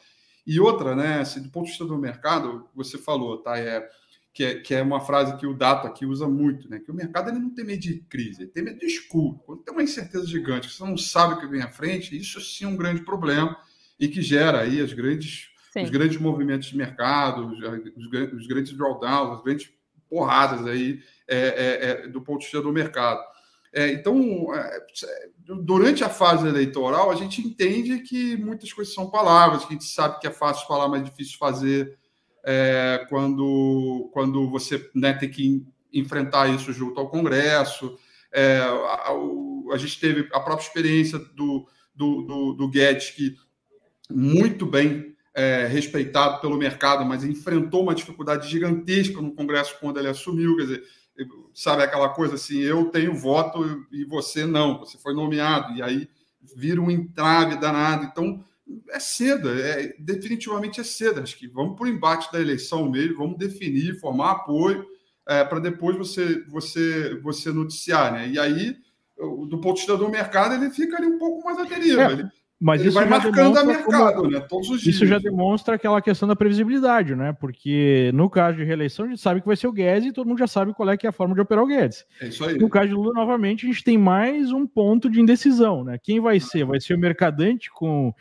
[0.47, 3.59] E outra, né, assim, do ponto de vista do mercado, você falou, tá?
[3.59, 3.89] É,
[4.35, 6.81] que é, que é uma frase que o Dato aqui usa muito, né?
[6.81, 9.40] Que o mercado ele não tem medo de crise, ele tem medo de escuro.
[9.47, 12.64] Quando tem uma incerteza gigante, você não sabe o que vem à frente, isso sim
[12.64, 13.57] é um grande problema
[13.99, 17.59] e que gera aí as grandes, os grandes movimentos de mercado, os,
[18.33, 19.70] os grandes drawdowns, as grandes
[20.11, 23.23] porradas aí é, é, é, do ponto de vista do mercado.
[23.73, 24.85] É, então, é,
[25.62, 29.85] durante a fase eleitoral, a gente entende que muitas coisas são palavras, que a gente
[29.85, 31.97] sabe que é fácil falar, mas difícil fazer
[32.44, 37.98] é, quando, quando você né, tem que enfrentar isso junto ao Congresso.
[38.33, 39.12] É, a,
[39.72, 43.37] a, gente teve a própria experiência do, do, do, do Guedes, que
[44.11, 50.09] muito bem é, respeitado pelo mercado, mas enfrentou uma dificuldade gigantesca no Congresso quando ele
[50.09, 50.57] assumiu.
[50.57, 50.85] Quer dizer,
[51.54, 56.09] sabe aquela coisa assim: eu tenho voto e você não, você foi nomeado, e aí
[56.54, 58.04] vira um entrave danado.
[58.04, 58.44] Então,
[58.91, 61.21] é cedo, é, definitivamente é cedo.
[61.21, 64.85] Acho que vamos para o embate da eleição mesmo, vamos definir, formar apoio,
[65.29, 68.13] é, para depois você, você, você noticiar.
[68.13, 68.29] Né?
[68.29, 68.77] E aí,
[69.17, 72.03] do ponto de vista do mercado, ele fica ali um pouco mais à deriva.
[72.03, 72.13] É.
[72.13, 72.29] Ele,
[72.61, 74.31] mas ele isso vai marcando a mercado, como...
[74.31, 74.40] né?
[74.40, 74.95] Todos os dias.
[74.95, 77.33] Isso já demonstra aquela questão da previsibilidade, né?
[77.33, 80.27] Porque no caso de reeleição, a gente sabe que vai ser o Guedes e todo
[80.27, 82.05] mundo já sabe qual é que é a forma de operar o Guedes.
[82.21, 82.57] É isso aí.
[82.57, 85.99] No caso de Lula, novamente, a gente tem mais um ponto de indecisão, né?
[86.03, 86.64] Quem vai ser?
[86.64, 88.14] Vai ser o mercadante com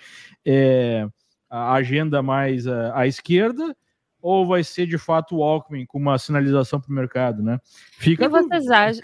[0.45, 1.07] é,
[1.49, 3.75] a agenda mais à, à esquerda
[4.23, 7.59] ou vai ser de fato o Alckmin com uma sinalização para o mercado, né?
[7.97, 9.01] Fica e vocês acham,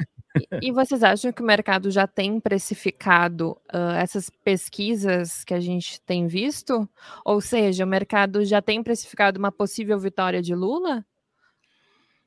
[0.62, 6.00] e vocês acham que o mercado já tem precificado uh, essas pesquisas que a gente
[6.02, 6.88] tem visto?
[7.26, 11.06] Ou seja, o mercado já tem precificado uma possível vitória de Lula?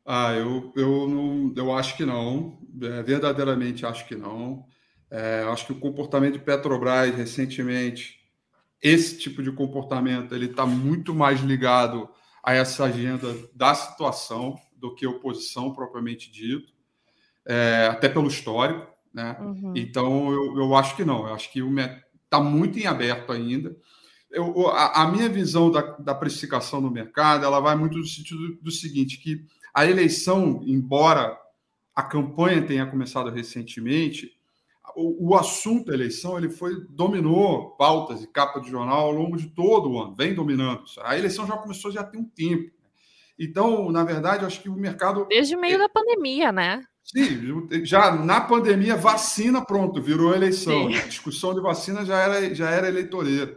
[0.04, 2.58] Ah, eu, eu, não, eu acho que não.
[2.82, 4.66] É, verdadeiramente acho que não.
[5.10, 8.18] É, acho que o comportamento de Petrobras recentemente,
[8.80, 12.08] esse tipo de comportamento, ele está muito mais ligado
[12.42, 16.71] a essa agenda da situação do que oposição propriamente dito
[17.46, 19.36] é, até pelo histórico, né?
[19.40, 19.72] Uhum.
[19.76, 21.60] Então eu, eu acho que não, eu acho que
[22.24, 23.76] está muito em aberto ainda.
[24.30, 28.40] Eu, a, a, minha visão da, da precificação no mercado ela vai muito no sentido
[28.40, 31.38] do, do seguinte: que a eleição, embora
[31.94, 34.32] a campanha tenha começado recentemente,
[34.96, 39.90] o, assunto eleição ele foi dominou pautas e capa de jornal ao longo de todo
[39.90, 40.84] o ano, vem dominando.
[41.02, 42.70] A eleição já começou já tem um tempo.
[43.38, 46.82] Então, na verdade, eu acho que o mercado desde o meio é, da pandemia, né?
[47.04, 50.90] Sim, já na pandemia, vacina, pronto, virou eleição.
[50.90, 50.96] Sim.
[50.96, 53.56] A discussão de vacina já era, já era eleitoreira.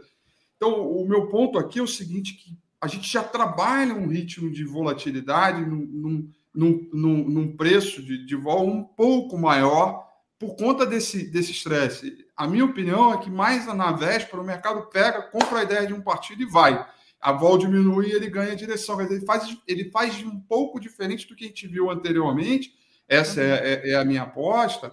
[0.56, 4.50] Então, o meu ponto aqui é o seguinte: que a gente já trabalha um ritmo
[4.50, 10.06] de volatilidade num, num, num, num preço de, de vol um pouco maior
[10.38, 12.26] por conta desse estresse.
[12.36, 15.94] A minha opinião é que mais na véspera o mercado pega, compra a ideia de
[15.94, 16.86] um partido e vai.
[17.20, 19.00] A vol diminui e ele ganha direção.
[19.00, 22.74] Ele faz, ele faz um pouco diferente do que a gente viu anteriormente
[23.08, 24.92] essa é, é, é, a minha aposta,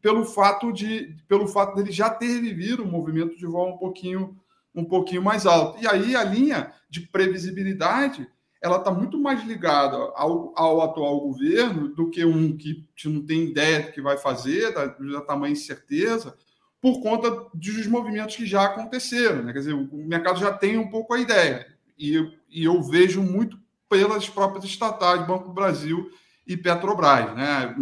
[0.00, 4.36] pelo fato de pelo fato dele já ter vivido um movimento de vol um pouquinho
[4.74, 5.82] um pouquinho mais alto.
[5.82, 8.26] E aí a linha de previsibilidade
[8.62, 13.44] ela está muito mais ligada ao, ao, atual governo do que um que não tem
[13.44, 16.36] ideia do que vai fazer, da, da tamanha incerteza,
[16.80, 19.42] por conta dos movimentos que já aconteceram.
[19.42, 19.52] Né?
[19.52, 21.66] Quer dizer, o mercado já tem um pouco a ideia.
[21.98, 22.16] E,
[22.50, 26.10] e eu vejo muito pelas próprias estatais, Banco do Brasil
[26.46, 27.74] e Petrobras, né?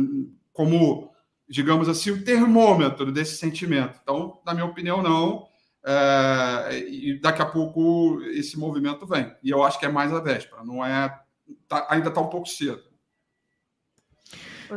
[0.52, 1.12] como,
[1.48, 3.98] digamos assim, o termômetro desse sentimento.
[4.02, 5.46] Então, na minha opinião, não.
[5.86, 9.32] É, e daqui a pouco esse movimento vem.
[9.42, 11.16] E eu acho que é mais a véspera, não é.
[11.68, 12.82] Tá, ainda está um pouco cedo.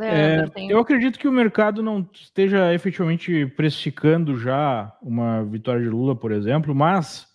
[0.00, 6.16] É, eu acredito que o mercado não esteja efetivamente precificando já uma vitória de Lula,
[6.16, 7.26] por exemplo, mas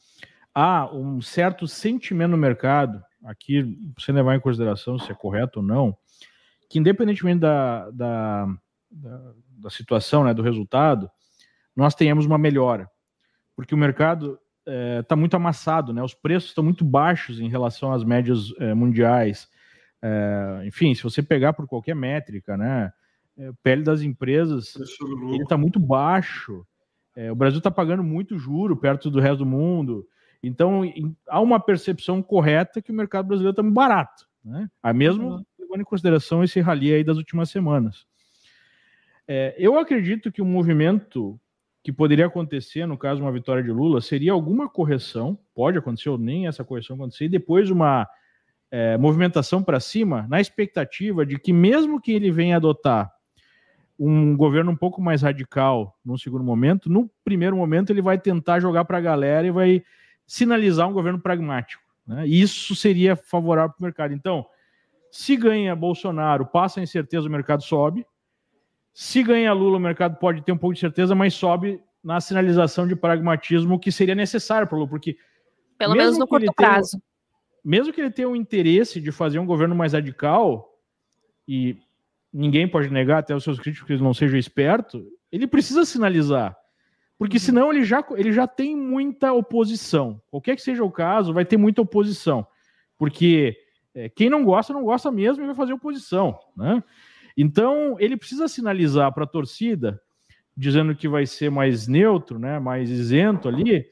[0.56, 5.66] há um certo sentimento no mercado, aqui, sem levar em consideração se é correto ou
[5.66, 5.96] não,
[6.70, 8.46] que independentemente da, da,
[8.90, 11.10] da, da situação, né, do resultado,
[11.76, 12.90] nós tenhamos uma melhora
[13.58, 16.04] porque o mercado está é, tá muito amassado, né?
[16.04, 19.50] Os preços estão muito baixos em relação às médias é, mundiais.
[20.00, 22.94] É, enfim, se você pegar por qualquer métrica, né?
[23.36, 24.76] É, pele das empresas,
[25.34, 26.64] ele está muito baixo.
[27.16, 30.08] É, o Brasil está pagando muito juro perto do resto do mundo.
[30.44, 34.70] Então, em, há uma percepção correta que o mercado brasileiro está muito barato, né?
[34.84, 35.46] A mesmo uhum.
[35.68, 38.06] Levando em consideração esse rally aí das últimas semanas.
[39.28, 41.40] É, eu acredito que o movimento
[41.84, 46.18] que poderia acontecer, no caso, uma vitória de Lula, seria alguma correção, pode acontecer ou
[46.18, 48.08] nem essa correção acontecer, e depois uma
[48.72, 53.12] é, movimentação para cima, na expectativa de que, mesmo que ele venha adotar
[54.00, 58.60] um governo um pouco mais radical num segundo momento, no primeiro momento ele vai tentar
[58.60, 59.84] jogar para a galera e vai
[60.26, 61.82] sinalizar um governo pragmático.
[62.06, 62.28] Né?
[62.28, 64.14] E isso seria favorável para o mercado.
[64.14, 64.46] Então,
[65.18, 68.06] se ganha Bolsonaro, passa a incerteza, o mercado sobe.
[68.94, 72.88] Se ganha Lula, o mercado pode ter um pouco de certeza, mas sobe na sinalização
[72.88, 75.18] de pragmatismo que seria necessário para o Lula, porque.
[75.76, 76.92] Pelo menos no curto prazo.
[76.92, 77.02] Tenha,
[77.66, 80.72] mesmo que ele tenha o interesse de fazer um governo mais radical,
[81.48, 81.80] e
[82.32, 86.56] ninguém pode negar, até os seus críticos, que ele não seja esperto, ele precisa sinalizar.
[87.18, 87.42] Porque uhum.
[87.42, 90.22] senão ele já, ele já tem muita oposição.
[90.30, 92.46] Qualquer que seja o caso, vai ter muita oposição.
[93.00, 93.58] Porque
[93.98, 96.38] é, quem não gosta, não gosta mesmo e vai fazer oposição.
[96.56, 96.84] Né?
[97.36, 100.00] Então, ele precisa sinalizar para a torcida,
[100.56, 103.86] dizendo que vai ser mais neutro, né, mais isento ali,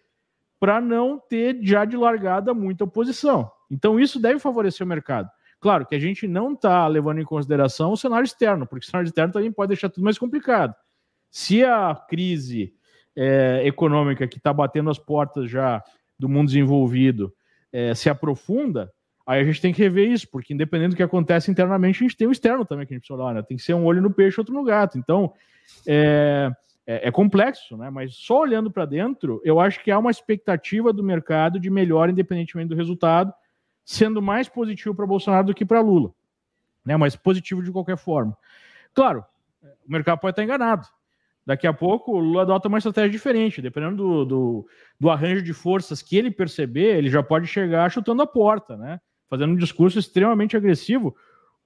[0.59, 3.51] para não ter já de largada muita oposição.
[3.69, 5.27] Então, isso deve favorecer o mercado.
[5.59, 9.07] Claro que a gente não está levando em consideração o cenário externo, porque o cenário
[9.07, 10.75] externo também pode deixar tudo mais complicado.
[11.31, 12.75] Se a crise
[13.15, 15.83] é, econômica que está batendo as portas já
[16.19, 17.33] do mundo desenvolvido
[17.71, 18.91] é, se aprofunda,
[19.25, 22.15] Aí a gente tem que rever isso, porque independente do que acontece internamente, a gente
[22.15, 23.41] tem o externo também que a gente precisa olhar, né?
[23.41, 24.99] Tem que ser um olho no peixe, outro no gato.
[24.99, 25.33] Então,
[25.87, 26.51] é,
[26.85, 27.89] é, é complexo, né?
[27.89, 32.09] Mas só olhando para dentro, eu acho que há uma expectativa do mercado de melhor,
[32.09, 33.33] independentemente do resultado,
[33.83, 36.13] sendo mais positivo para Bolsonaro do que para Lula,
[36.85, 36.95] né?
[36.95, 38.37] Mas positivo de qualquer forma.
[38.93, 39.25] Claro,
[39.87, 40.87] o mercado pode estar enganado.
[41.45, 44.67] Daqui a pouco o Lula adota uma estratégia diferente, dependendo do, do,
[44.99, 48.99] do arranjo de forças que ele perceber, ele já pode chegar chutando a porta, né?
[49.29, 51.15] Fazendo um discurso extremamente agressivo,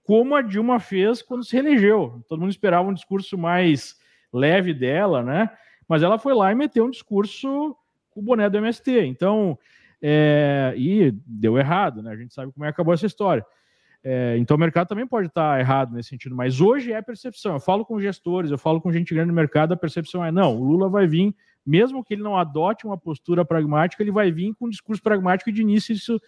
[0.04, 2.24] como a Dilma fez quando se reelegeu.
[2.28, 3.96] Todo mundo esperava um discurso mais
[4.34, 5.50] leve dela, né?
[5.88, 7.76] Mas ela foi lá e meteu um discurso
[8.12, 9.06] com o boné do MST.
[9.06, 9.58] Então,
[10.02, 12.12] é, e deu errado, né?
[12.12, 13.46] A gente sabe como é que acabou essa história.
[14.04, 17.54] É, então o mercado também pode estar errado nesse sentido, mas hoje é a percepção.
[17.54, 20.56] Eu falo com gestores, eu falo com gente grande no mercado, a percepção é não,
[20.56, 24.54] o Lula vai vir, mesmo que ele não adote uma postura pragmática, ele vai vir
[24.56, 26.20] com um discurso pragmático e de início isso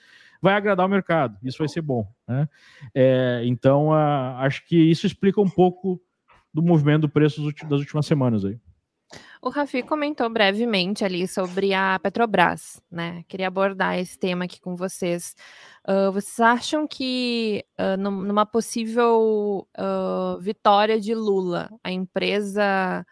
[0.41, 1.37] vai agradar o mercado.
[1.43, 2.07] Isso vai ser bom.
[2.27, 2.49] Né?
[2.93, 6.01] É, então, a, acho que isso explica um pouco
[6.53, 8.59] do movimento do preço das últimas semanas aí.
[9.41, 13.25] O Rafi comentou brevemente ali sobre a Petrobras, né?
[13.27, 15.35] Queria abordar esse tema aqui com vocês.
[15.85, 23.05] Uh, vocês acham que uh, numa possível uh, vitória de Lula, a empresa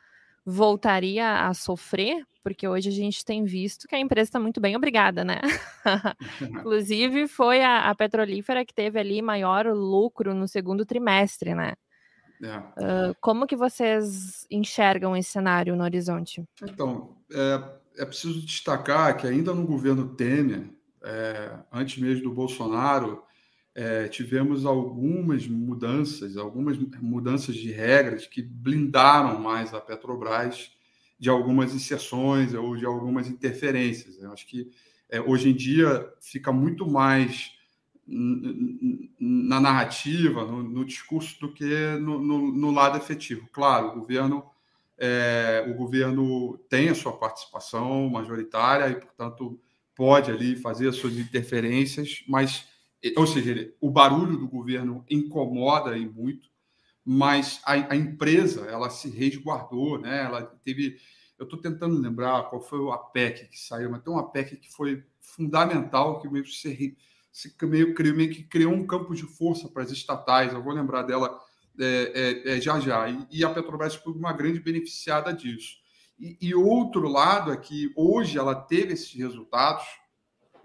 [0.45, 2.25] voltaria a sofrer?
[2.43, 5.39] Porque hoje a gente tem visto que a empresa está muito bem obrigada, né?
[6.41, 11.73] Inclusive, foi a, a, petrolífera que teve ali maior lucro no segundo trimestre, né?
[12.41, 12.57] É.
[12.57, 16.43] Uh, como que vocês enxergam esse cenário no horizonte?
[16.63, 20.69] Então, é, é preciso destacar que ainda no governo Temer,
[21.03, 23.23] é, antes mesmo do Bolsonaro,
[23.79, 30.73] é, tivemos algumas mudanças, algumas mudanças de regras que blindaram mais a Petrobras
[31.17, 34.21] de algumas inserções ou de algumas interferências.
[34.21, 34.69] Eu acho que
[35.07, 37.53] é, hoje em dia fica muito mais
[38.05, 41.63] na narrativa, no, no discurso, do que
[42.01, 43.47] no, no, no, lado efetivo.
[43.49, 44.43] Claro, o governo,
[44.97, 49.57] é, o governo tem a sua participação majoritária e, portanto,
[49.95, 52.67] pode ali fazer as suas interferências, mas,
[53.15, 56.49] ou seja, o barulho do governo incomoda e muito,
[57.05, 60.25] mas a, a empresa ela se resguardou, né?
[60.25, 60.97] Ela teve,
[61.37, 64.71] eu estou tentando lembrar qual foi o APEC que saiu, mas tem um APEC que
[64.71, 66.97] foi fundamental que meio se,
[67.31, 70.53] se meio, meio que criou um campo de força para as estatais.
[70.53, 71.39] Eu vou lembrar dela
[71.79, 73.09] é, é, é, já já.
[73.09, 75.77] E, e, a Petrobras foi uma grande beneficiada disso.
[76.19, 79.85] E, e outro lado é que hoje ela teve esses resultados,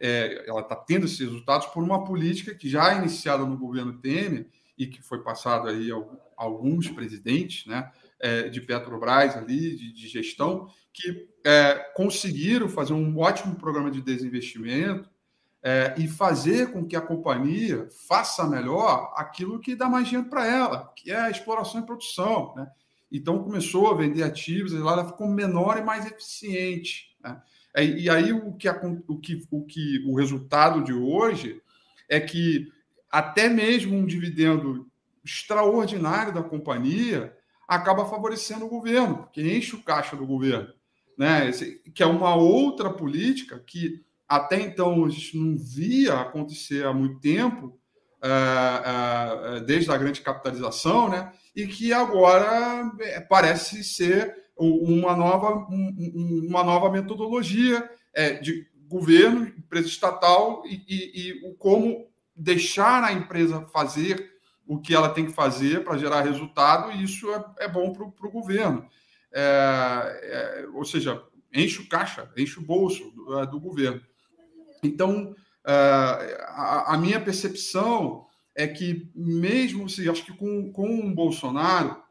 [0.01, 3.99] é, ela está tendo esses resultados por uma política que já é iniciada no governo
[3.99, 5.97] Temer e que foi passado aí a
[6.37, 13.19] alguns presidentes, né, é, de Petrobras ali, de, de gestão, que é, conseguiram fazer um
[13.19, 15.09] ótimo programa de desinvestimento
[15.63, 20.47] é, e fazer com que a companhia faça melhor aquilo que dá mais dinheiro para
[20.47, 22.55] ela, que é a exploração e produção.
[22.55, 22.67] Né?
[23.11, 27.17] Então começou a vender ativos, e lá ela ficou menor e mais eficiente.
[27.23, 27.41] Né?
[27.75, 28.69] É, e aí o que,
[29.09, 31.61] o, que, o que o resultado de hoje
[32.09, 32.69] é que
[33.11, 34.89] até mesmo um dividendo
[35.25, 37.35] extraordinário da companhia
[37.67, 40.73] acaba favorecendo o governo, porque enche o caixa do governo.
[41.19, 41.51] Né?
[41.95, 47.21] Que é uma outra política que até então a gente não via acontecer há muito
[47.21, 47.79] tempo,
[48.23, 51.33] uh, uh, desde a grande capitalização, né?
[51.55, 59.89] e que agora é, parece ser uma nova, uma nova metodologia é, de governo, empresa
[59.89, 64.35] estatal e, e, e como deixar a empresa fazer
[64.67, 68.05] o que ela tem que fazer para gerar resultado, e isso é, é bom para
[68.05, 68.89] o governo.
[69.33, 74.01] É, é, ou seja, enche o caixa, enche o bolso do, é, do governo.
[74.83, 75.35] Então,
[75.67, 75.73] é,
[76.49, 82.03] a, a, minha percepção é que, mesmo, assim, acho que com, com o Bolsonaro,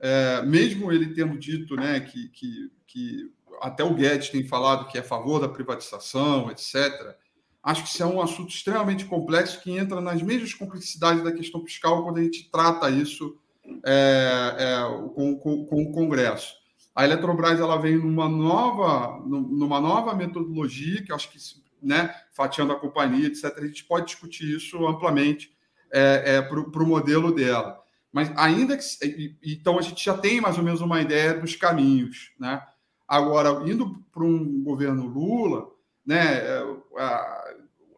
[0.00, 3.30] é, mesmo ele tendo dito né, que, que, que
[3.60, 7.14] até o Guedes tem falado que é a favor da privatização, etc.,
[7.62, 11.62] acho que isso é um assunto extremamente complexo que entra nas mesmas complexidades da questão
[11.62, 13.38] fiscal quando a gente trata isso
[13.84, 16.54] é, é, com, com, com, o Congresso.
[16.94, 21.38] A Eletrobras ela vem numa nova, numa nova metodologia que acho que,
[21.82, 25.54] né, fatiando a companhia, etc., a gente pode discutir isso amplamente
[25.92, 27.79] é, é para o modelo dela.
[28.12, 29.36] Mas ainda que.
[29.42, 32.32] Então a gente já tem mais ou menos uma ideia dos caminhos.
[32.38, 32.60] Né?
[33.06, 35.68] Agora, indo para um governo Lula,
[36.04, 36.62] né, é,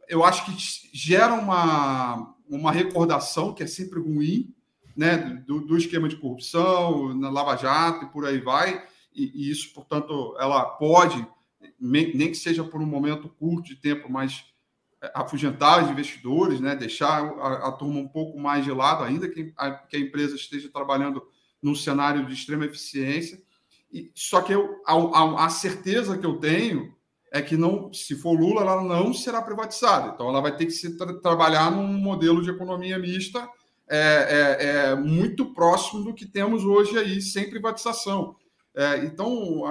[0.09, 0.53] eu acho que
[0.93, 4.55] gera uma, uma recordação que é sempre ruim
[4.97, 8.87] né, do, do esquema de corrupção, na Lava Jato e por aí vai.
[9.15, 11.27] E, e isso, portanto, ela pode,
[11.79, 14.45] nem que seja por um momento curto de tempo, mas
[15.15, 19.53] afugentar os investidores, né, deixar a, a, turma um pouco mais de lado, ainda que
[19.57, 21.23] a, que a empresa esteja trabalhando
[21.61, 23.43] num cenário de extrema eficiência.
[23.93, 26.95] E, só que eu, a, a, certeza que eu tenho
[27.33, 30.13] é que não, se for Lula, ela não será privatizada.
[30.15, 33.49] Então, ela vai ter que se tra trabalhar num modelo de economia mista
[33.89, 38.37] é, é, é, muito próximo do que temos hoje aí, sem privatização.
[38.75, 39.63] É, então,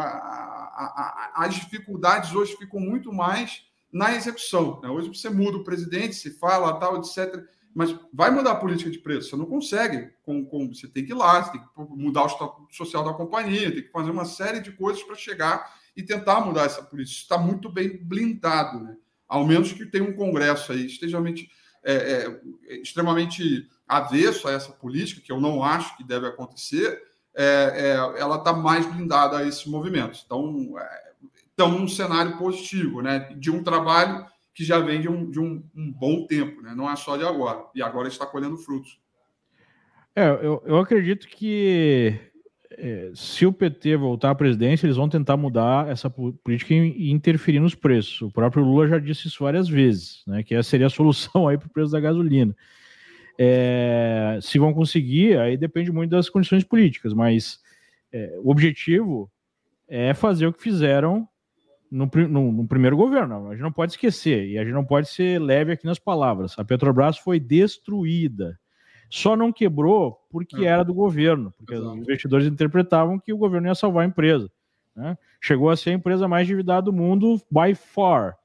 [1.35, 4.79] as dificuldades hoje ficam muito mais na execução.
[4.81, 4.89] Né?
[4.89, 7.43] Hoje você muda o presidente, se fala tal, etc.
[7.73, 9.29] Mas vai mudar a política de preço?
[9.29, 10.11] Você não consegue.
[10.23, 13.13] Com, com, você tem que ir lá, você tem que mudar o estatuto social da
[13.13, 17.21] companhia, tem que fazer uma série de coisas para chegar e tentar mudar essa política.
[17.21, 18.95] Está muito bem blindado, né?
[19.27, 21.49] Ao menos que tenha um Congresso aí extremamente,
[21.83, 21.93] é,
[22.67, 27.01] é, extremamente avesso a essa política, que eu não acho que deve acontecer,
[27.33, 27.43] é,
[27.75, 30.23] é ela está mais blindada a esses movimentos.
[30.25, 30.75] Então,
[31.61, 33.29] estamos num cenário positivo, né?
[33.37, 36.73] De um trabalho que já vem de um, de um, um bom tempo, né?
[36.75, 37.65] Não é só de agora.
[37.75, 38.99] E agora está colhendo frutos.
[40.15, 42.19] É, eu, eu acredito que
[42.71, 47.59] é, se o PT voltar à presidência, eles vão tentar mudar essa política e interferir
[47.59, 48.21] nos preços.
[48.21, 50.43] O próprio Lula já disse isso várias vezes, né?
[50.43, 52.55] Que essa seria a solução aí para o preço da gasolina.
[53.37, 57.59] É, se vão conseguir, aí depende muito das condições políticas, mas
[58.11, 59.31] é, o objetivo
[59.87, 61.27] é fazer o que fizeram
[61.91, 63.49] no, no, no, primeiro governo.
[63.49, 66.57] A gente não pode esquecer, e a gente não pode ser leve aqui nas palavras.
[66.57, 68.57] A Petrobras foi destruída.
[69.09, 70.69] Só não quebrou porque é.
[70.69, 71.91] era do governo, porque Exato.
[71.91, 74.49] os investidores interpretavam que o governo ia salvar a empresa.
[74.95, 75.17] Né?
[75.41, 78.37] Chegou a ser a empresa mais endividada do mundo by far.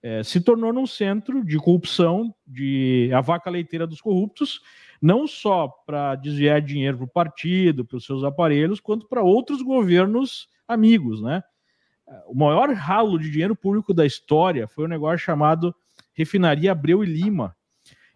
[0.00, 4.60] É, se tornou num centro de corrupção, de a vaca leiteira dos corruptos,
[5.00, 9.60] não só para desviar dinheiro para o partido, para os seus aparelhos, quanto para outros
[9.60, 11.42] governos amigos, né?
[12.26, 15.74] O maior ralo de dinheiro público da história foi um negócio chamado
[16.14, 17.56] Refinaria Abreu e Lima,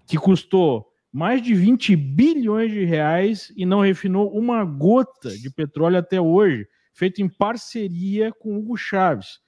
[0.07, 5.99] que custou mais de 20 bilhões de reais e não refinou uma gota de petróleo
[5.99, 9.41] até hoje, feito em parceria com Hugo Chaves.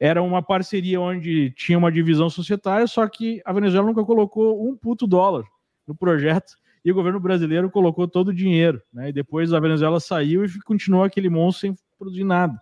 [0.00, 4.76] era uma parceria onde tinha uma divisão societária, só que a Venezuela nunca colocou um
[4.76, 5.44] puto dólar
[5.86, 9.10] no projeto e o governo brasileiro colocou todo o dinheiro, né?
[9.10, 12.58] E depois a Venezuela saiu e continuou aquele monstro sem produzir nada.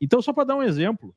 [0.00, 1.14] Então, só para dar um exemplo,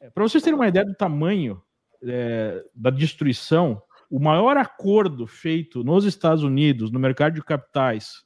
[0.00, 1.62] é, para vocês terem uma ideia do tamanho
[2.02, 8.24] é, da destruição, o maior acordo feito nos Estados Unidos, no mercado de capitais,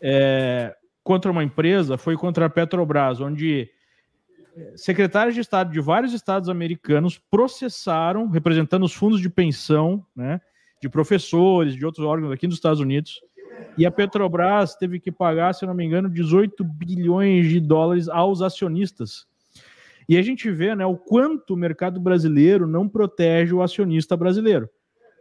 [0.00, 3.70] é, contra uma empresa foi contra a Petrobras, onde
[4.56, 10.40] é, secretários de Estado de vários estados americanos processaram, representando os fundos de pensão, né,
[10.82, 13.20] de professores, de outros órgãos aqui nos Estados Unidos,
[13.78, 18.40] e a Petrobras teve que pagar, se não me engano, 18 bilhões de dólares aos
[18.40, 19.26] acionistas.
[20.08, 24.68] E a gente vê né, o quanto o mercado brasileiro não protege o acionista brasileiro.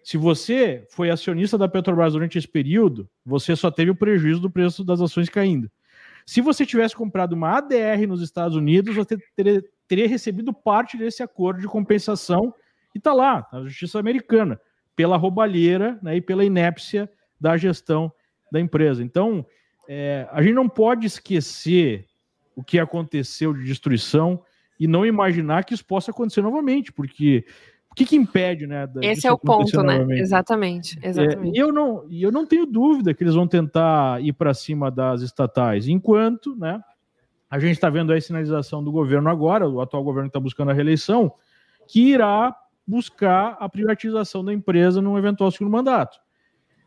[0.04, 4.52] Se você foi acionista da Petrobras durante esse período, você só teve o prejuízo do
[4.52, 5.70] preço das ações caindo.
[6.26, 11.24] Se você tivesse comprado uma ADR nos Estados Unidos, você teria, teria recebido parte desse
[11.24, 12.54] acordo de compensação
[12.94, 14.60] e está lá, na justiça americana,
[14.96, 17.10] pela roubalheira né, e pela inépcia
[17.40, 18.12] da gestão
[18.52, 19.04] da empresa.
[19.04, 19.46] Então,
[19.88, 22.06] é, a gente não pode esquecer
[22.56, 24.42] o que aconteceu de destruição
[24.80, 27.46] e não imaginar que isso possa acontecer novamente, porque
[27.92, 28.90] o que, que impede, né?
[29.02, 29.94] Esse é o ponto, né?
[29.94, 30.20] novamente?
[30.20, 31.56] Exatamente, exatamente.
[31.56, 34.92] É, e eu não, eu não tenho dúvida que eles vão tentar ir para cima
[34.92, 36.82] das estatais, enquanto, né?
[37.50, 40.74] A gente está vendo a sinalização do governo agora, o atual governo está buscando a
[40.74, 41.32] reeleição,
[41.88, 42.54] que irá
[42.86, 46.20] buscar a privatização da empresa num eventual segundo mandato.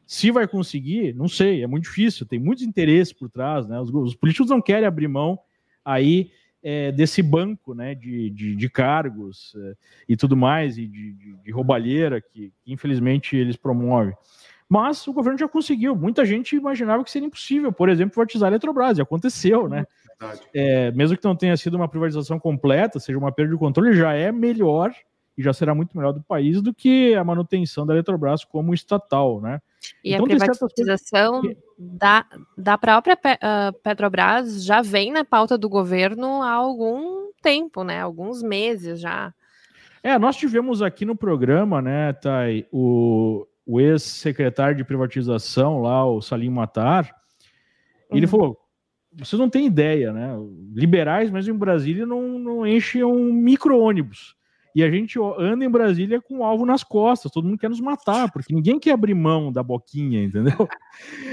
[0.09, 3.78] Se vai conseguir, não sei, é muito difícil, tem muitos interesses por trás, né?
[3.78, 5.38] Os, os políticos não querem abrir mão
[5.84, 6.30] aí
[6.62, 9.74] é, desse banco né, de, de, de cargos é,
[10.09, 14.14] e tudo mais, e de, de, de roubalheira que, que, infelizmente eles promovem.
[14.66, 15.94] Mas o governo já conseguiu.
[15.94, 19.86] Muita gente imaginava que seria impossível, por exemplo, privatizar a Eletrobras, e aconteceu, né?
[20.54, 24.14] É, mesmo que não tenha sido uma privatização completa, seja uma perda de controle, já
[24.14, 24.90] é melhor
[25.39, 29.41] e já será muito melhor do país do que a manutenção da Eletrobras como estatal,
[29.41, 29.62] né?
[30.03, 31.57] E então, a privatização que...
[31.78, 32.26] da,
[32.57, 38.01] da própria uh, Petrobras já vem na pauta do governo há algum tempo, né?
[38.01, 39.32] Alguns meses já.
[40.03, 46.20] É, nós tivemos aqui no programa, né, Thay, o, o ex-secretário de privatização lá, o
[46.20, 47.14] Salim Matar,
[48.11, 48.30] ele uhum.
[48.30, 48.59] falou:
[49.12, 50.34] vocês não têm ideia, né?
[50.74, 54.36] Liberais, mas em Brasília não, não enchem um micro-ônibus
[54.74, 57.80] e a gente anda em Brasília com o alvo nas costas, todo mundo quer nos
[57.80, 60.68] matar, porque ninguém quer abrir mão da boquinha, entendeu?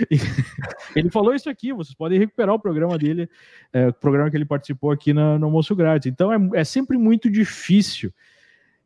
[0.96, 3.30] ele falou isso aqui, vocês podem recuperar o programa dele,
[3.74, 6.12] é, o programa que ele participou aqui na, no Almoço Grátis.
[6.12, 8.14] Então é, é sempre muito difícil.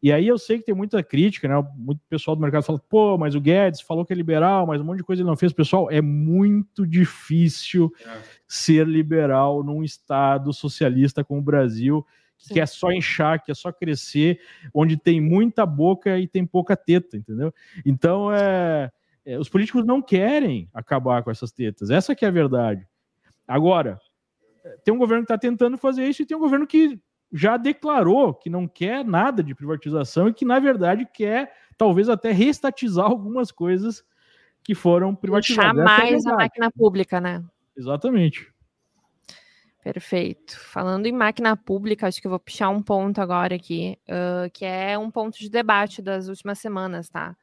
[0.01, 1.69] E aí eu sei que tem muita crítica, né?
[1.75, 4.85] Muito pessoal do mercado fala, pô, mas o Guedes falou que é liberal, mas um
[4.85, 5.51] monte de coisa ele não fez.
[5.51, 8.21] Pessoal, é muito difícil é.
[8.47, 12.05] ser liberal num Estado socialista como o Brasil
[12.47, 12.59] que Sim.
[12.59, 14.39] é só inchar, que é só crescer,
[14.73, 17.53] onde tem muita boca e tem pouca teta, entendeu?
[17.85, 18.91] Então, é,
[19.25, 22.87] é os políticos não querem acabar com essas tetas, essa que é a verdade.
[23.47, 23.99] Agora,
[24.83, 26.99] tem um governo que está tentando fazer isso e tem um governo que
[27.31, 32.31] já declarou que não quer nada de privatização e que, na verdade, quer talvez até
[32.31, 34.03] reestatizar algumas coisas
[34.63, 35.79] que foram privatizadas.
[35.79, 37.43] É mais é a máquina pública, né?
[37.77, 38.51] Exatamente.
[39.81, 40.59] Perfeito.
[40.59, 44.65] Falando em máquina pública, acho que eu vou puxar um ponto agora aqui, uh, que
[44.65, 47.35] é um ponto de debate das últimas semanas, tá?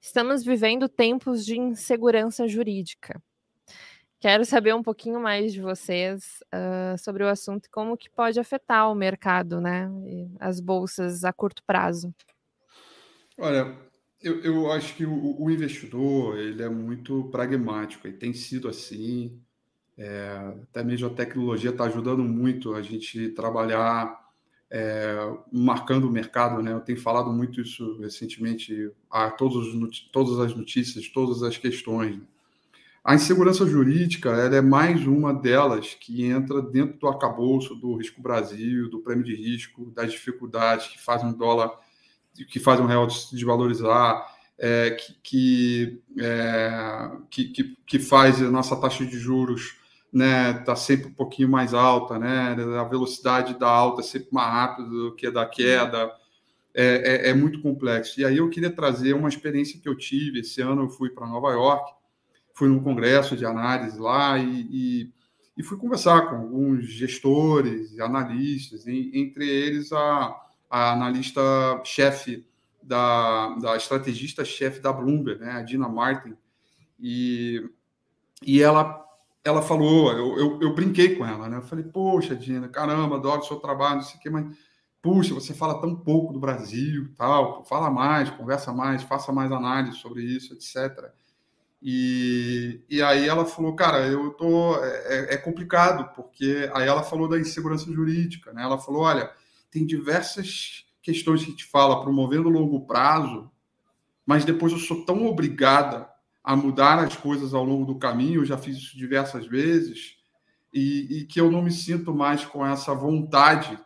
[0.00, 3.22] Estamos vivendo tempos de insegurança jurídica.
[4.20, 8.40] Quero saber um pouquinho mais de vocês uh, sobre o assunto e como que pode
[8.40, 9.88] afetar o mercado, né?
[10.40, 12.12] As bolsas a curto prazo.
[13.38, 13.78] Olha,
[14.20, 19.40] eu, eu acho que o, o investidor ele é muito pragmático e tem sido assim
[19.96, 24.24] é, até mesmo a tecnologia está ajudando muito a gente trabalhar
[24.70, 25.16] é,
[25.52, 26.72] marcando o mercado, né?
[26.72, 29.68] Eu tenho falado muito isso recentemente a todos,
[30.12, 32.20] todas as notícias, todas as questões.
[33.04, 38.20] A insegurança jurídica ela é mais uma delas que entra dentro do arcabouço do risco
[38.20, 41.70] Brasil, do prêmio de risco, das dificuldades que fazem o dólar,
[42.48, 44.26] que fazem o real se desvalorizar,
[44.58, 49.83] é, que, que, é, que, que, que faz a nossa taxa de juros
[50.14, 54.48] né, tá sempre um pouquinho mais alta, né, a velocidade da alta é sempre mais
[54.48, 56.08] rápida do que a da queda,
[56.72, 58.20] é, é, é, muito complexo.
[58.20, 61.26] E aí eu queria trazer uma experiência que eu tive, esse ano eu fui para
[61.26, 61.92] Nova York,
[62.54, 65.12] fui num congresso de análise lá e, e,
[65.58, 70.32] e fui conversar com alguns gestores analistas, entre eles a,
[70.70, 72.46] a analista-chefe
[72.80, 76.36] da, da estrategista-chefe da Bloomberg, né, a Dina Martin,
[77.00, 77.68] e,
[78.44, 79.03] e ela
[79.44, 81.58] ela falou, eu, eu, eu, brinquei com ela, né?
[81.58, 84.56] Eu falei, poxa, Dina, caramba, adoro o seu trabalho, não sei o quê, mas,
[85.02, 89.98] puxa, você fala tão pouco do Brasil, tal, fala mais, conversa mais, faça mais análise
[89.98, 91.12] sobre isso, etc.
[91.82, 97.02] E, e aí ela falou, cara, eu tô é, é, é complicado porque aí ela
[97.02, 98.62] falou da insegurança jurídica, né?
[98.62, 99.30] Ela falou, olha,
[99.70, 103.50] tem diversas questões que gente fala promovendo longo prazo,
[104.24, 106.08] mas depois eu sou tão obrigada
[106.44, 110.16] a mudar as coisas ao longo do caminho, eu já fiz isso diversas vezes,
[110.72, 113.78] e, e que eu não me sinto mais com essa vontade,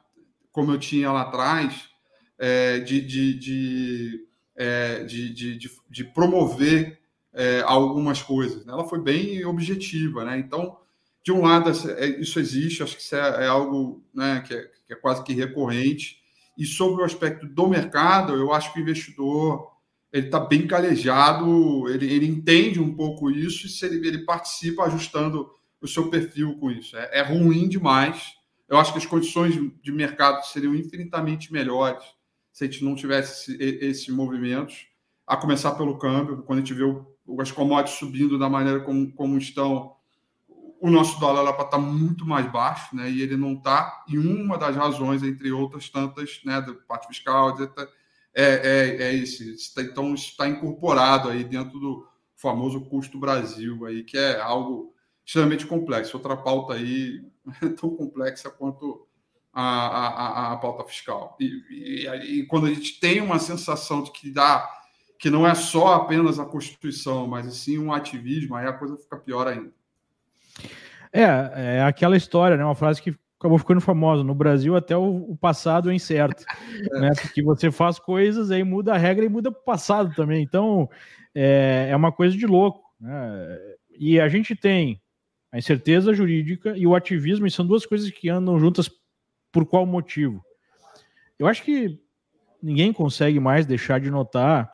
[0.50, 1.88] como eu tinha lá atrás,
[2.36, 5.56] é, de, de, de, é, de,
[5.88, 6.98] de, promover
[7.32, 8.66] é, algumas coisas.
[8.66, 10.38] Ela foi bem objetiva, né?
[10.38, 10.78] Então,
[11.22, 14.70] de um lado, é, isso existe, acho que isso é, é algo né, que, é,
[14.86, 16.18] que é quase que recorrente,
[16.56, 19.77] e sobre o aspecto do mercado, eu acho que o investidor
[20.12, 24.84] ele está bem calejado, ele, ele entende um pouco isso e se ele, ele participa
[24.84, 25.50] ajustando
[25.80, 26.96] o seu perfil com isso.
[26.96, 28.34] É, é, ruim demais.
[28.68, 32.04] Eu acho que as condições de mercado seriam infinitamente melhores
[32.58, 34.88] se a gente não tivesse esse, esses movimentos,
[35.24, 37.06] a começar pelo câmbio, quando a gente vê o,
[37.40, 39.94] as commodities subindo da maneira como, como estão,
[40.80, 43.08] o nosso dólar para estar tá muito mais baixo, né?
[43.08, 44.04] E ele não está.
[44.08, 47.88] E uma das razões, entre outras tantas, né, da parte fiscal, etc.,
[48.38, 49.56] é, é, é esse.
[49.78, 54.94] Então, isso está incorporado aí dentro do famoso custo Brasil, aí, que é algo
[55.26, 56.16] extremamente complexo.
[56.16, 57.20] Outra pauta aí
[57.80, 59.08] tão complexa quanto
[59.52, 61.36] a, a, a pauta fiscal.
[61.40, 62.06] E, e,
[62.40, 64.70] e, quando a gente tem uma sensação de que dá
[65.18, 69.16] que não é só apenas a Constituição, mas sim um ativismo, aí a coisa fica
[69.16, 69.72] pior ainda.
[71.12, 71.24] É,
[71.78, 72.64] é aquela história, né?
[72.64, 74.24] Uma frase que acabou ficando famosa.
[74.24, 76.44] No Brasil, até o, passado é incerto.
[76.92, 77.10] Né?
[77.20, 80.42] Porque você faz coisas, aí muda a regra e muda o passado também.
[80.42, 80.88] Então,
[81.34, 82.82] é, é uma coisa de louco.
[83.00, 83.58] Né?
[83.98, 85.00] E a gente tem
[85.50, 88.90] a incerteza jurídica e o ativismo, e são duas coisas que andam juntas
[89.50, 90.44] por qual motivo?
[91.38, 91.98] Eu acho que
[92.62, 94.70] ninguém consegue mais deixar de notar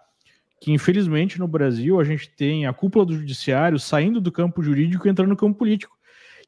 [0.61, 5.07] que, infelizmente, no Brasil, a gente tem a cúpula do judiciário saindo do campo jurídico
[5.07, 5.95] e entrando no campo político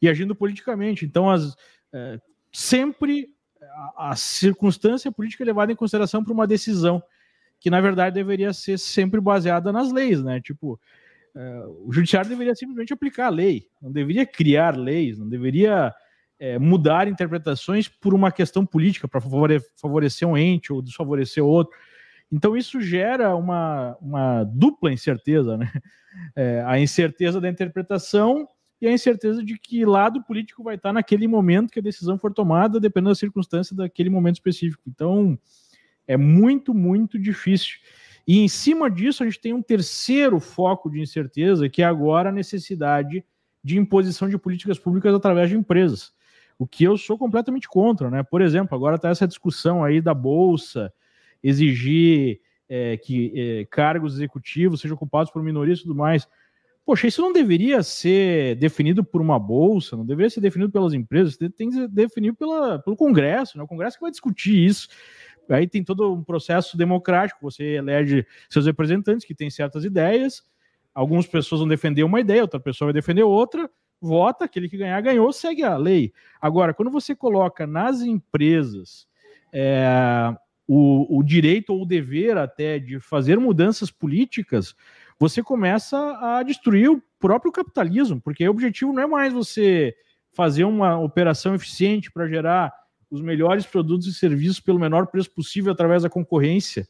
[0.00, 1.04] e agindo politicamente.
[1.04, 1.54] Então, as,
[1.97, 2.20] é,
[2.53, 3.30] sempre
[3.97, 7.03] a, a, circunstância política é levada em consideração para uma decisão
[7.59, 10.40] que, na verdade, deveria ser sempre baseada nas leis, né?
[10.42, 10.78] Tipo,
[11.34, 15.94] é, o judiciário deveria simplesmente aplicar a lei, não deveria criar leis, não deveria
[16.38, 19.22] é, mudar interpretações por uma questão política para
[19.76, 21.74] favorecer um ente ou desfavorecer outro.
[22.30, 25.72] Então, isso gera uma, uma dupla incerteza, né?
[26.34, 28.49] É, a incerteza da interpretação
[28.81, 32.33] e a incerteza de que lado político vai estar naquele momento que a decisão for
[32.33, 34.83] tomada, dependendo da circunstância daquele momento específico.
[34.87, 35.39] Então,
[36.07, 37.79] é muito, muito difícil.
[38.27, 42.29] E em cima disso, a gente tem um terceiro foco de incerteza, que é agora
[42.29, 43.24] a necessidade
[43.62, 46.12] de imposição de políticas públicas através de empresas.
[46.59, 48.22] O que eu sou completamente contra, né?
[48.22, 50.93] Por exemplo, agora está essa discussão aí da Bolsa,
[51.43, 56.27] exigir é, que é, cargos executivos sejam ocupados por minorias e tudo mais.
[56.87, 61.37] Poxa, isso não deveria ser definido por uma bolsa, não deveria ser definido pelas empresas,
[61.37, 63.64] tem que ser definido pela, pelo Congresso, né?
[63.64, 64.87] O Congresso que vai discutir isso.
[65.51, 70.45] Aí tem todo um processo democrático, você elege seus representantes que têm certas ideias,
[70.95, 73.68] algumas pessoas vão defender uma ideia, outra pessoa vai defender outra,
[74.01, 76.12] vota, aquele que ganhar, ganhou, segue a lei.
[76.41, 79.09] Agora, quando você coloca nas empresas
[79.53, 80.32] é,
[80.68, 84.74] o, o direito ou o dever até de fazer mudanças políticas,
[85.18, 89.94] você começa a destruir o próprio capitalismo, porque o objetivo não é mais você
[90.34, 92.72] fazer uma operação eficiente para gerar
[93.10, 96.86] os melhores produtos e serviços pelo menor preço possível através da concorrência.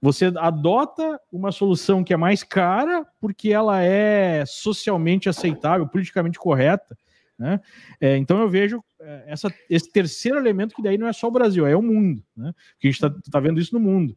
[0.00, 6.96] Você adota uma solução que é mais cara porque ela é socialmente aceitável, politicamente correta.
[7.38, 7.60] Né?
[8.00, 11.32] É, então eu vejo é, essa, esse terceiro elemento que daí não é só o
[11.32, 12.22] Brasil, é o mundo.
[12.36, 12.52] Né?
[12.72, 14.16] Porque a gente está tá vendo isso no mundo.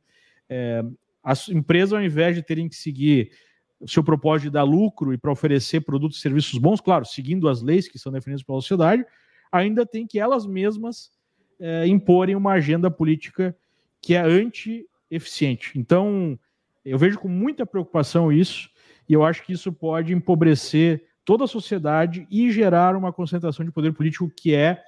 [0.49, 0.83] É,
[1.23, 3.31] as empresas, ao invés de terem que seguir
[3.79, 7.47] o seu propósito de dar lucro e para oferecer produtos e serviços bons, claro, seguindo
[7.47, 9.05] as leis que são definidas pela sociedade,
[9.51, 11.11] ainda tem que elas mesmas
[11.59, 13.55] é, imporem uma agenda política
[14.01, 15.77] que é anti-eficiente.
[15.77, 16.37] Então,
[16.83, 18.69] eu vejo com muita preocupação isso,
[19.07, 23.71] e eu acho que isso pode empobrecer toda a sociedade e gerar uma concentração de
[23.71, 24.81] poder político que é,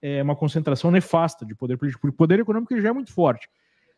[0.00, 2.06] é uma concentração nefasta de poder político.
[2.08, 3.48] O poder econômico já é muito forte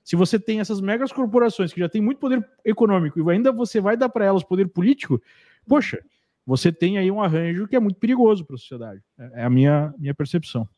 [0.07, 3.81] se você tem essas megas corporações que já têm muito poder econômico e ainda você
[3.81, 5.21] vai dar para elas poder político,
[5.67, 6.01] poxa,
[6.47, 9.03] você tem aí um arranjo que é muito perigoso para a sociedade.
[9.19, 10.69] É, é a minha, minha percepção.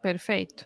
[0.00, 0.64] Perfeito.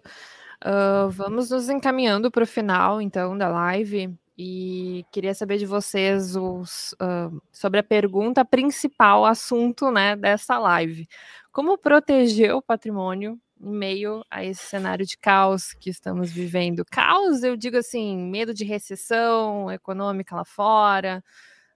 [0.63, 4.15] Uh, vamos nos encaminhando para o final, então, da live.
[4.37, 11.09] E queria saber de vocês os, uh, sobre a pergunta principal, assunto né, dessa live.
[11.51, 16.85] Como proteger o patrimônio em meio a esse cenário de caos que estamos vivendo.
[16.91, 21.25] Caos, eu digo assim, medo de recessão econômica lá fora,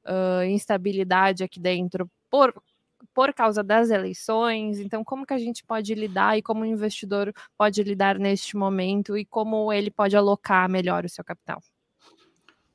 [0.04, 2.54] uh, instabilidade aqui dentro por,
[3.14, 4.78] por causa das eleições.
[4.78, 9.16] Então, como que a gente pode lidar e como o investidor pode lidar neste momento
[9.16, 11.60] e como ele pode alocar melhor o seu capital?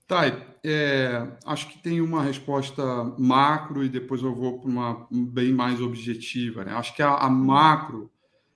[0.06, 0.34] Thay,
[0.64, 2.84] é, acho que tem uma resposta
[3.18, 6.66] macro e depois eu vou para uma bem mais objetiva.
[6.66, 6.74] Né?
[6.74, 8.12] Acho que a, a, macro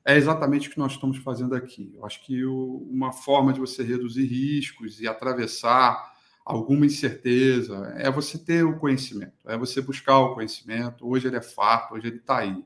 [0.08, 1.92] é exatamente o que nós estamos fazendo aqui.
[1.94, 6.14] Eu acho que o, uma forma de você reduzir riscos e atravessar
[6.46, 11.06] alguma incerteza é você ter o conhecimento, é você buscar o conhecimento.
[11.06, 12.64] Hoje ele é fato, hoje ele está aí,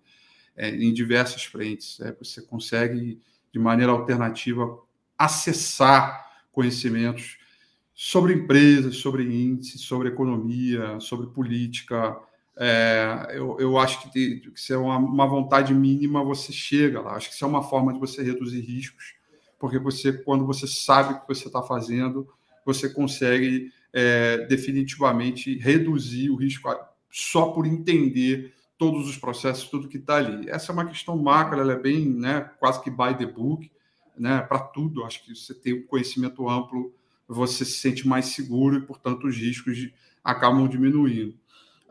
[0.55, 1.99] é, em diversas frentes.
[2.01, 3.19] É, você consegue,
[3.51, 4.77] de maneira alternativa,
[5.17, 7.39] acessar conhecimentos
[7.91, 12.19] sobre empresas, sobre índices, sobre economia, sobre política.
[12.57, 17.15] É, eu, eu acho que, que se é uma, uma, vontade mínima, você chega lá.
[17.15, 19.15] Acho que isso é uma forma de você reduzir riscos,
[19.59, 22.27] porque você, quando você sabe o que você está fazendo,
[22.65, 26.69] você consegue é, definitivamente reduzir o risco
[27.09, 30.49] só por entender todos os processos, tudo que está ali.
[30.49, 33.71] Essa é uma questão macro, ela é bem, né, quase que by the book,
[34.17, 35.03] né, para tudo.
[35.03, 36.93] Acho que você tem um conhecimento amplo
[37.33, 39.89] você se sente mais seguro e, portanto, os riscos
[40.23, 41.33] acabam diminuindo.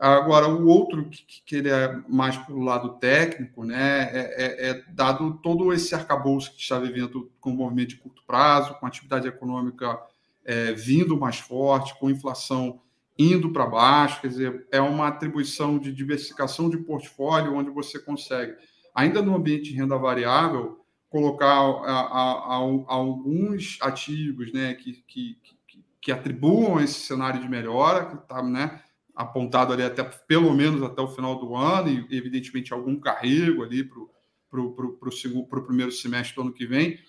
[0.01, 4.69] Agora, o outro que, que ele é mais para o lado técnico, né, é, é,
[4.69, 8.87] é, dado todo esse arcabouço que está vivendo com o movimento de curto prazo, com
[8.87, 10.01] a atividade econômica
[10.43, 12.81] é, vindo mais forte, com inflação
[13.15, 18.55] indo para baixo, quer dizer, é uma atribuição de diversificação de portfólio onde você consegue,
[18.95, 25.37] ainda no ambiente de renda variável, colocar a, a, a, alguns ativos né, que, que,
[25.67, 28.81] que, que, atribuam esse cenário de melhora, que está né,
[29.15, 33.83] apontado ali até pelo menos até o final do ano, e evidentemente algum carrego ali
[33.83, 36.99] para o primeiro semestre do ano que vem,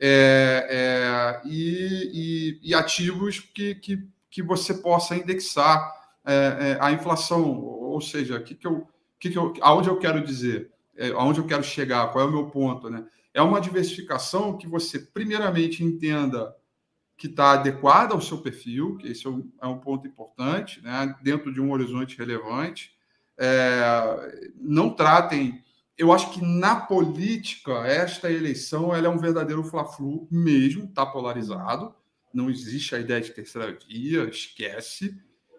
[0.00, 3.98] é, é, e, e, e, ativos que, que,
[4.30, 5.92] que você possa indexar
[6.24, 8.88] é, é a inflação, ou seja, que que eu,
[9.18, 12.32] que que eu, aonde eu quero dizer, é, aonde eu quero chegar, qual é o
[12.32, 13.04] meu ponto, né?
[13.32, 16.54] É uma diversificação que você, primeiramente, entenda
[17.20, 21.14] que está adequada ao seu perfil, que esse é um, é um, ponto importante, né?
[21.22, 22.94] dentro de um horizonte relevante.
[23.38, 25.62] É, não tratem.
[25.98, 31.94] Eu acho que na política, esta eleição ela é um verdadeiro fla-flu mesmo, está polarizado.
[32.32, 35.14] Não existe a ideia de terceira via, esquece.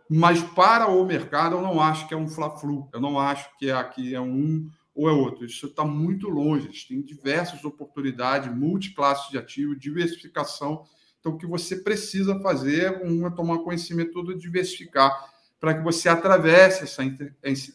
[0.09, 2.89] Mas para o mercado, eu não acho que é um fla-flu.
[2.91, 5.45] Eu não acho que aqui é um ou é outro.
[5.45, 6.69] Isso está muito longe.
[6.69, 10.87] A gente tem diversas oportunidades, multiclasses de ativo, diversificação.
[11.21, 15.83] Então, o que você precisa fazer é, um, é tomar conhecimento todo, diversificar, para que
[15.83, 17.03] você atravesse essa,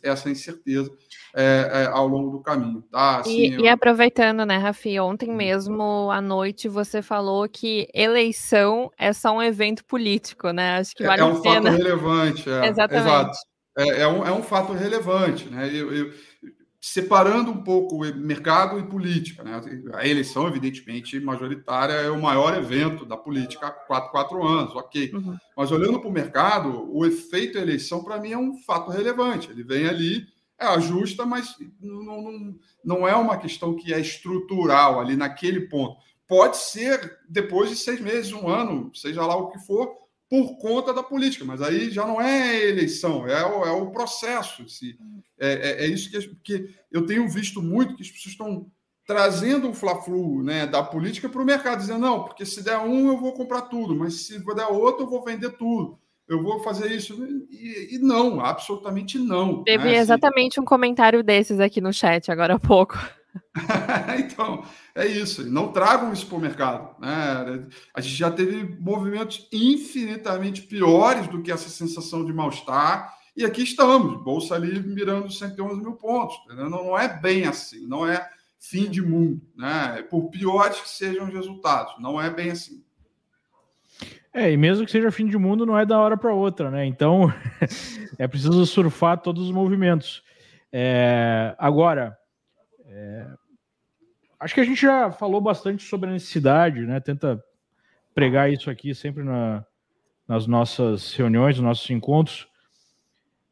[0.03, 0.91] essa incerteza
[1.33, 2.83] é, é, ao longo do caminho.
[2.91, 3.21] Tá?
[3.21, 3.61] Assim, e, eu...
[3.61, 5.37] e, aproveitando, né, Rafi, ontem hum.
[5.37, 10.79] mesmo à noite você falou que eleição é só um evento político, né?
[10.79, 12.51] Acho que é, vale é, um fato relevante.
[12.51, 13.07] É, Exatamente.
[13.07, 13.39] Exato.
[13.79, 15.49] É, é, um, é um fato relevante.
[15.49, 15.69] Né?
[15.73, 16.13] Eu, eu,
[16.87, 19.43] separando um pouco mercado e política.
[19.43, 19.61] Né?
[19.93, 25.11] A eleição, evidentemente, majoritária é o maior evento da política há quatro, quatro anos, ok.
[25.13, 25.37] Uhum.
[25.57, 29.51] Mas olhando para o mercado, o efeito da eleição, para mim, é um fato relevante.
[29.51, 35.01] Ele vem ali, é ajusta, mas não, não, não é uma questão que é estrutural
[35.01, 35.97] ali naquele ponto.
[36.29, 39.93] Pode ser depois de seis meses, um ano, seja lá o que for,
[40.29, 44.65] por conta da política, mas aí já não é eleição, é o, é o processo.
[45.39, 48.67] É, é, é, isso que, que, eu tenho visto muito, que as pessoas estão
[49.07, 53.09] trazendo o fla-flu né, da política para o mercado, dizendo, não, porque se der um
[53.09, 55.97] eu vou comprar tudo, mas se der outro eu vou vender tudo,
[56.29, 57.15] eu vou fazer isso.
[57.49, 59.63] E, e não, absolutamente não.
[59.63, 59.97] Teve né?
[59.97, 62.99] exatamente um comentário desses aqui no chat agora há pouco.
[64.19, 64.65] então,
[64.97, 65.49] é isso.
[65.49, 66.99] Não tragam isso para o mercado.
[66.99, 67.69] Né?
[67.93, 73.15] A gente já teve movimentos infinitamente piores do que essa sensação de mal-estar.
[73.37, 76.37] E aqui estamos, bolsa ali mirando 111 mil pontos.
[76.49, 78.27] Não, é bem assim, não é
[78.59, 80.03] fim de mundo, né?
[80.09, 82.83] Por piores que sejam os resultados, não é bem assim.
[84.33, 86.87] É, e mesmo que seja fim de mundo, não é da hora para outra, né?
[86.87, 87.31] Então
[88.19, 90.23] é preciso surfar todos os movimentos.
[90.73, 92.17] É, agora,
[92.87, 93.27] é,
[94.39, 97.01] acho que a gente já falou bastante sobre a necessidade, né?
[97.01, 97.43] Tenta
[98.15, 99.65] pregar isso aqui sempre na,
[100.27, 102.49] nas nossas reuniões, nos nossos encontros.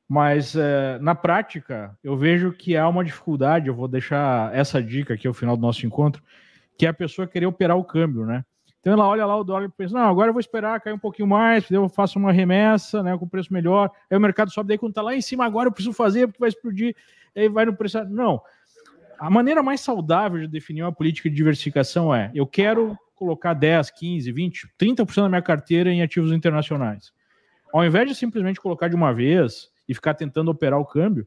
[0.08, 3.68] Mas é, na prática, eu vejo que há uma dificuldade.
[3.68, 6.22] Eu vou deixar essa dica aqui ao final do nosso encontro,
[6.78, 8.44] que é a pessoa querer operar o câmbio, né?
[8.84, 10.98] Então ela olha lá o dólar e pensa, não, agora eu vou esperar cair um
[10.98, 14.76] pouquinho mais, eu faço uma remessa, né, com preço melhor, aí o mercado sobe, daí
[14.76, 16.94] quando tá lá em cima agora eu preciso fazer porque vai explodir,
[17.34, 18.04] aí vai no preço.
[18.04, 18.42] Não,
[19.18, 23.90] a maneira mais saudável de definir uma política de diversificação é: eu quero colocar 10,
[23.90, 27.12] 15, 20, 30% da minha carteira em ativos internacionais.
[27.72, 31.26] Ao invés de simplesmente colocar de uma vez e ficar tentando operar o câmbio,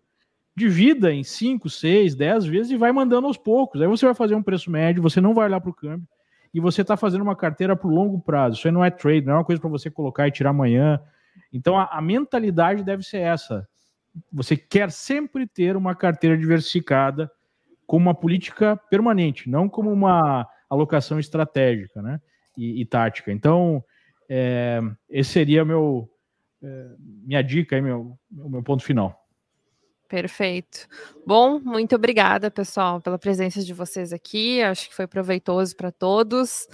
[0.56, 3.82] divida em 5, 6, 10 vezes e vai mandando aos poucos.
[3.82, 6.08] Aí você vai fazer um preço médio, você não vai olhar para o câmbio
[6.54, 8.58] e você está fazendo uma carteira para o longo prazo.
[8.58, 11.00] Isso aí não é trade, não é uma coisa para você colocar e tirar amanhã.
[11.54, 13.68] Então a, a mentalidade deve ser essa.
[14.32, 17.32] Você quer sempre ter uma carteira diversificada
[17.88, 22.20] como uma política permanente, não como uma alocação estratégica né?
[22.58, 23.32] e, e tática.
[23.32, 23.84] Então,
[24.30, 26.10] é, esse seria meu,
[26.62, 26.88] é,
[27.26, 29.18] minha dica, meu, meu ponto final.
[30.08, 30.88] Perfeito.
[31.26, 34.62] Bom, muito obrigada, pessoal, pela presença de vocês aqui.
[34.62, 36.68] Acho que foi proveitoso para todos.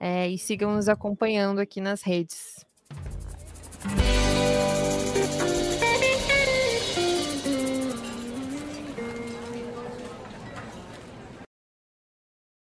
[0.00, 2.64] É, e sigam nos acompanhando aqui nas redes.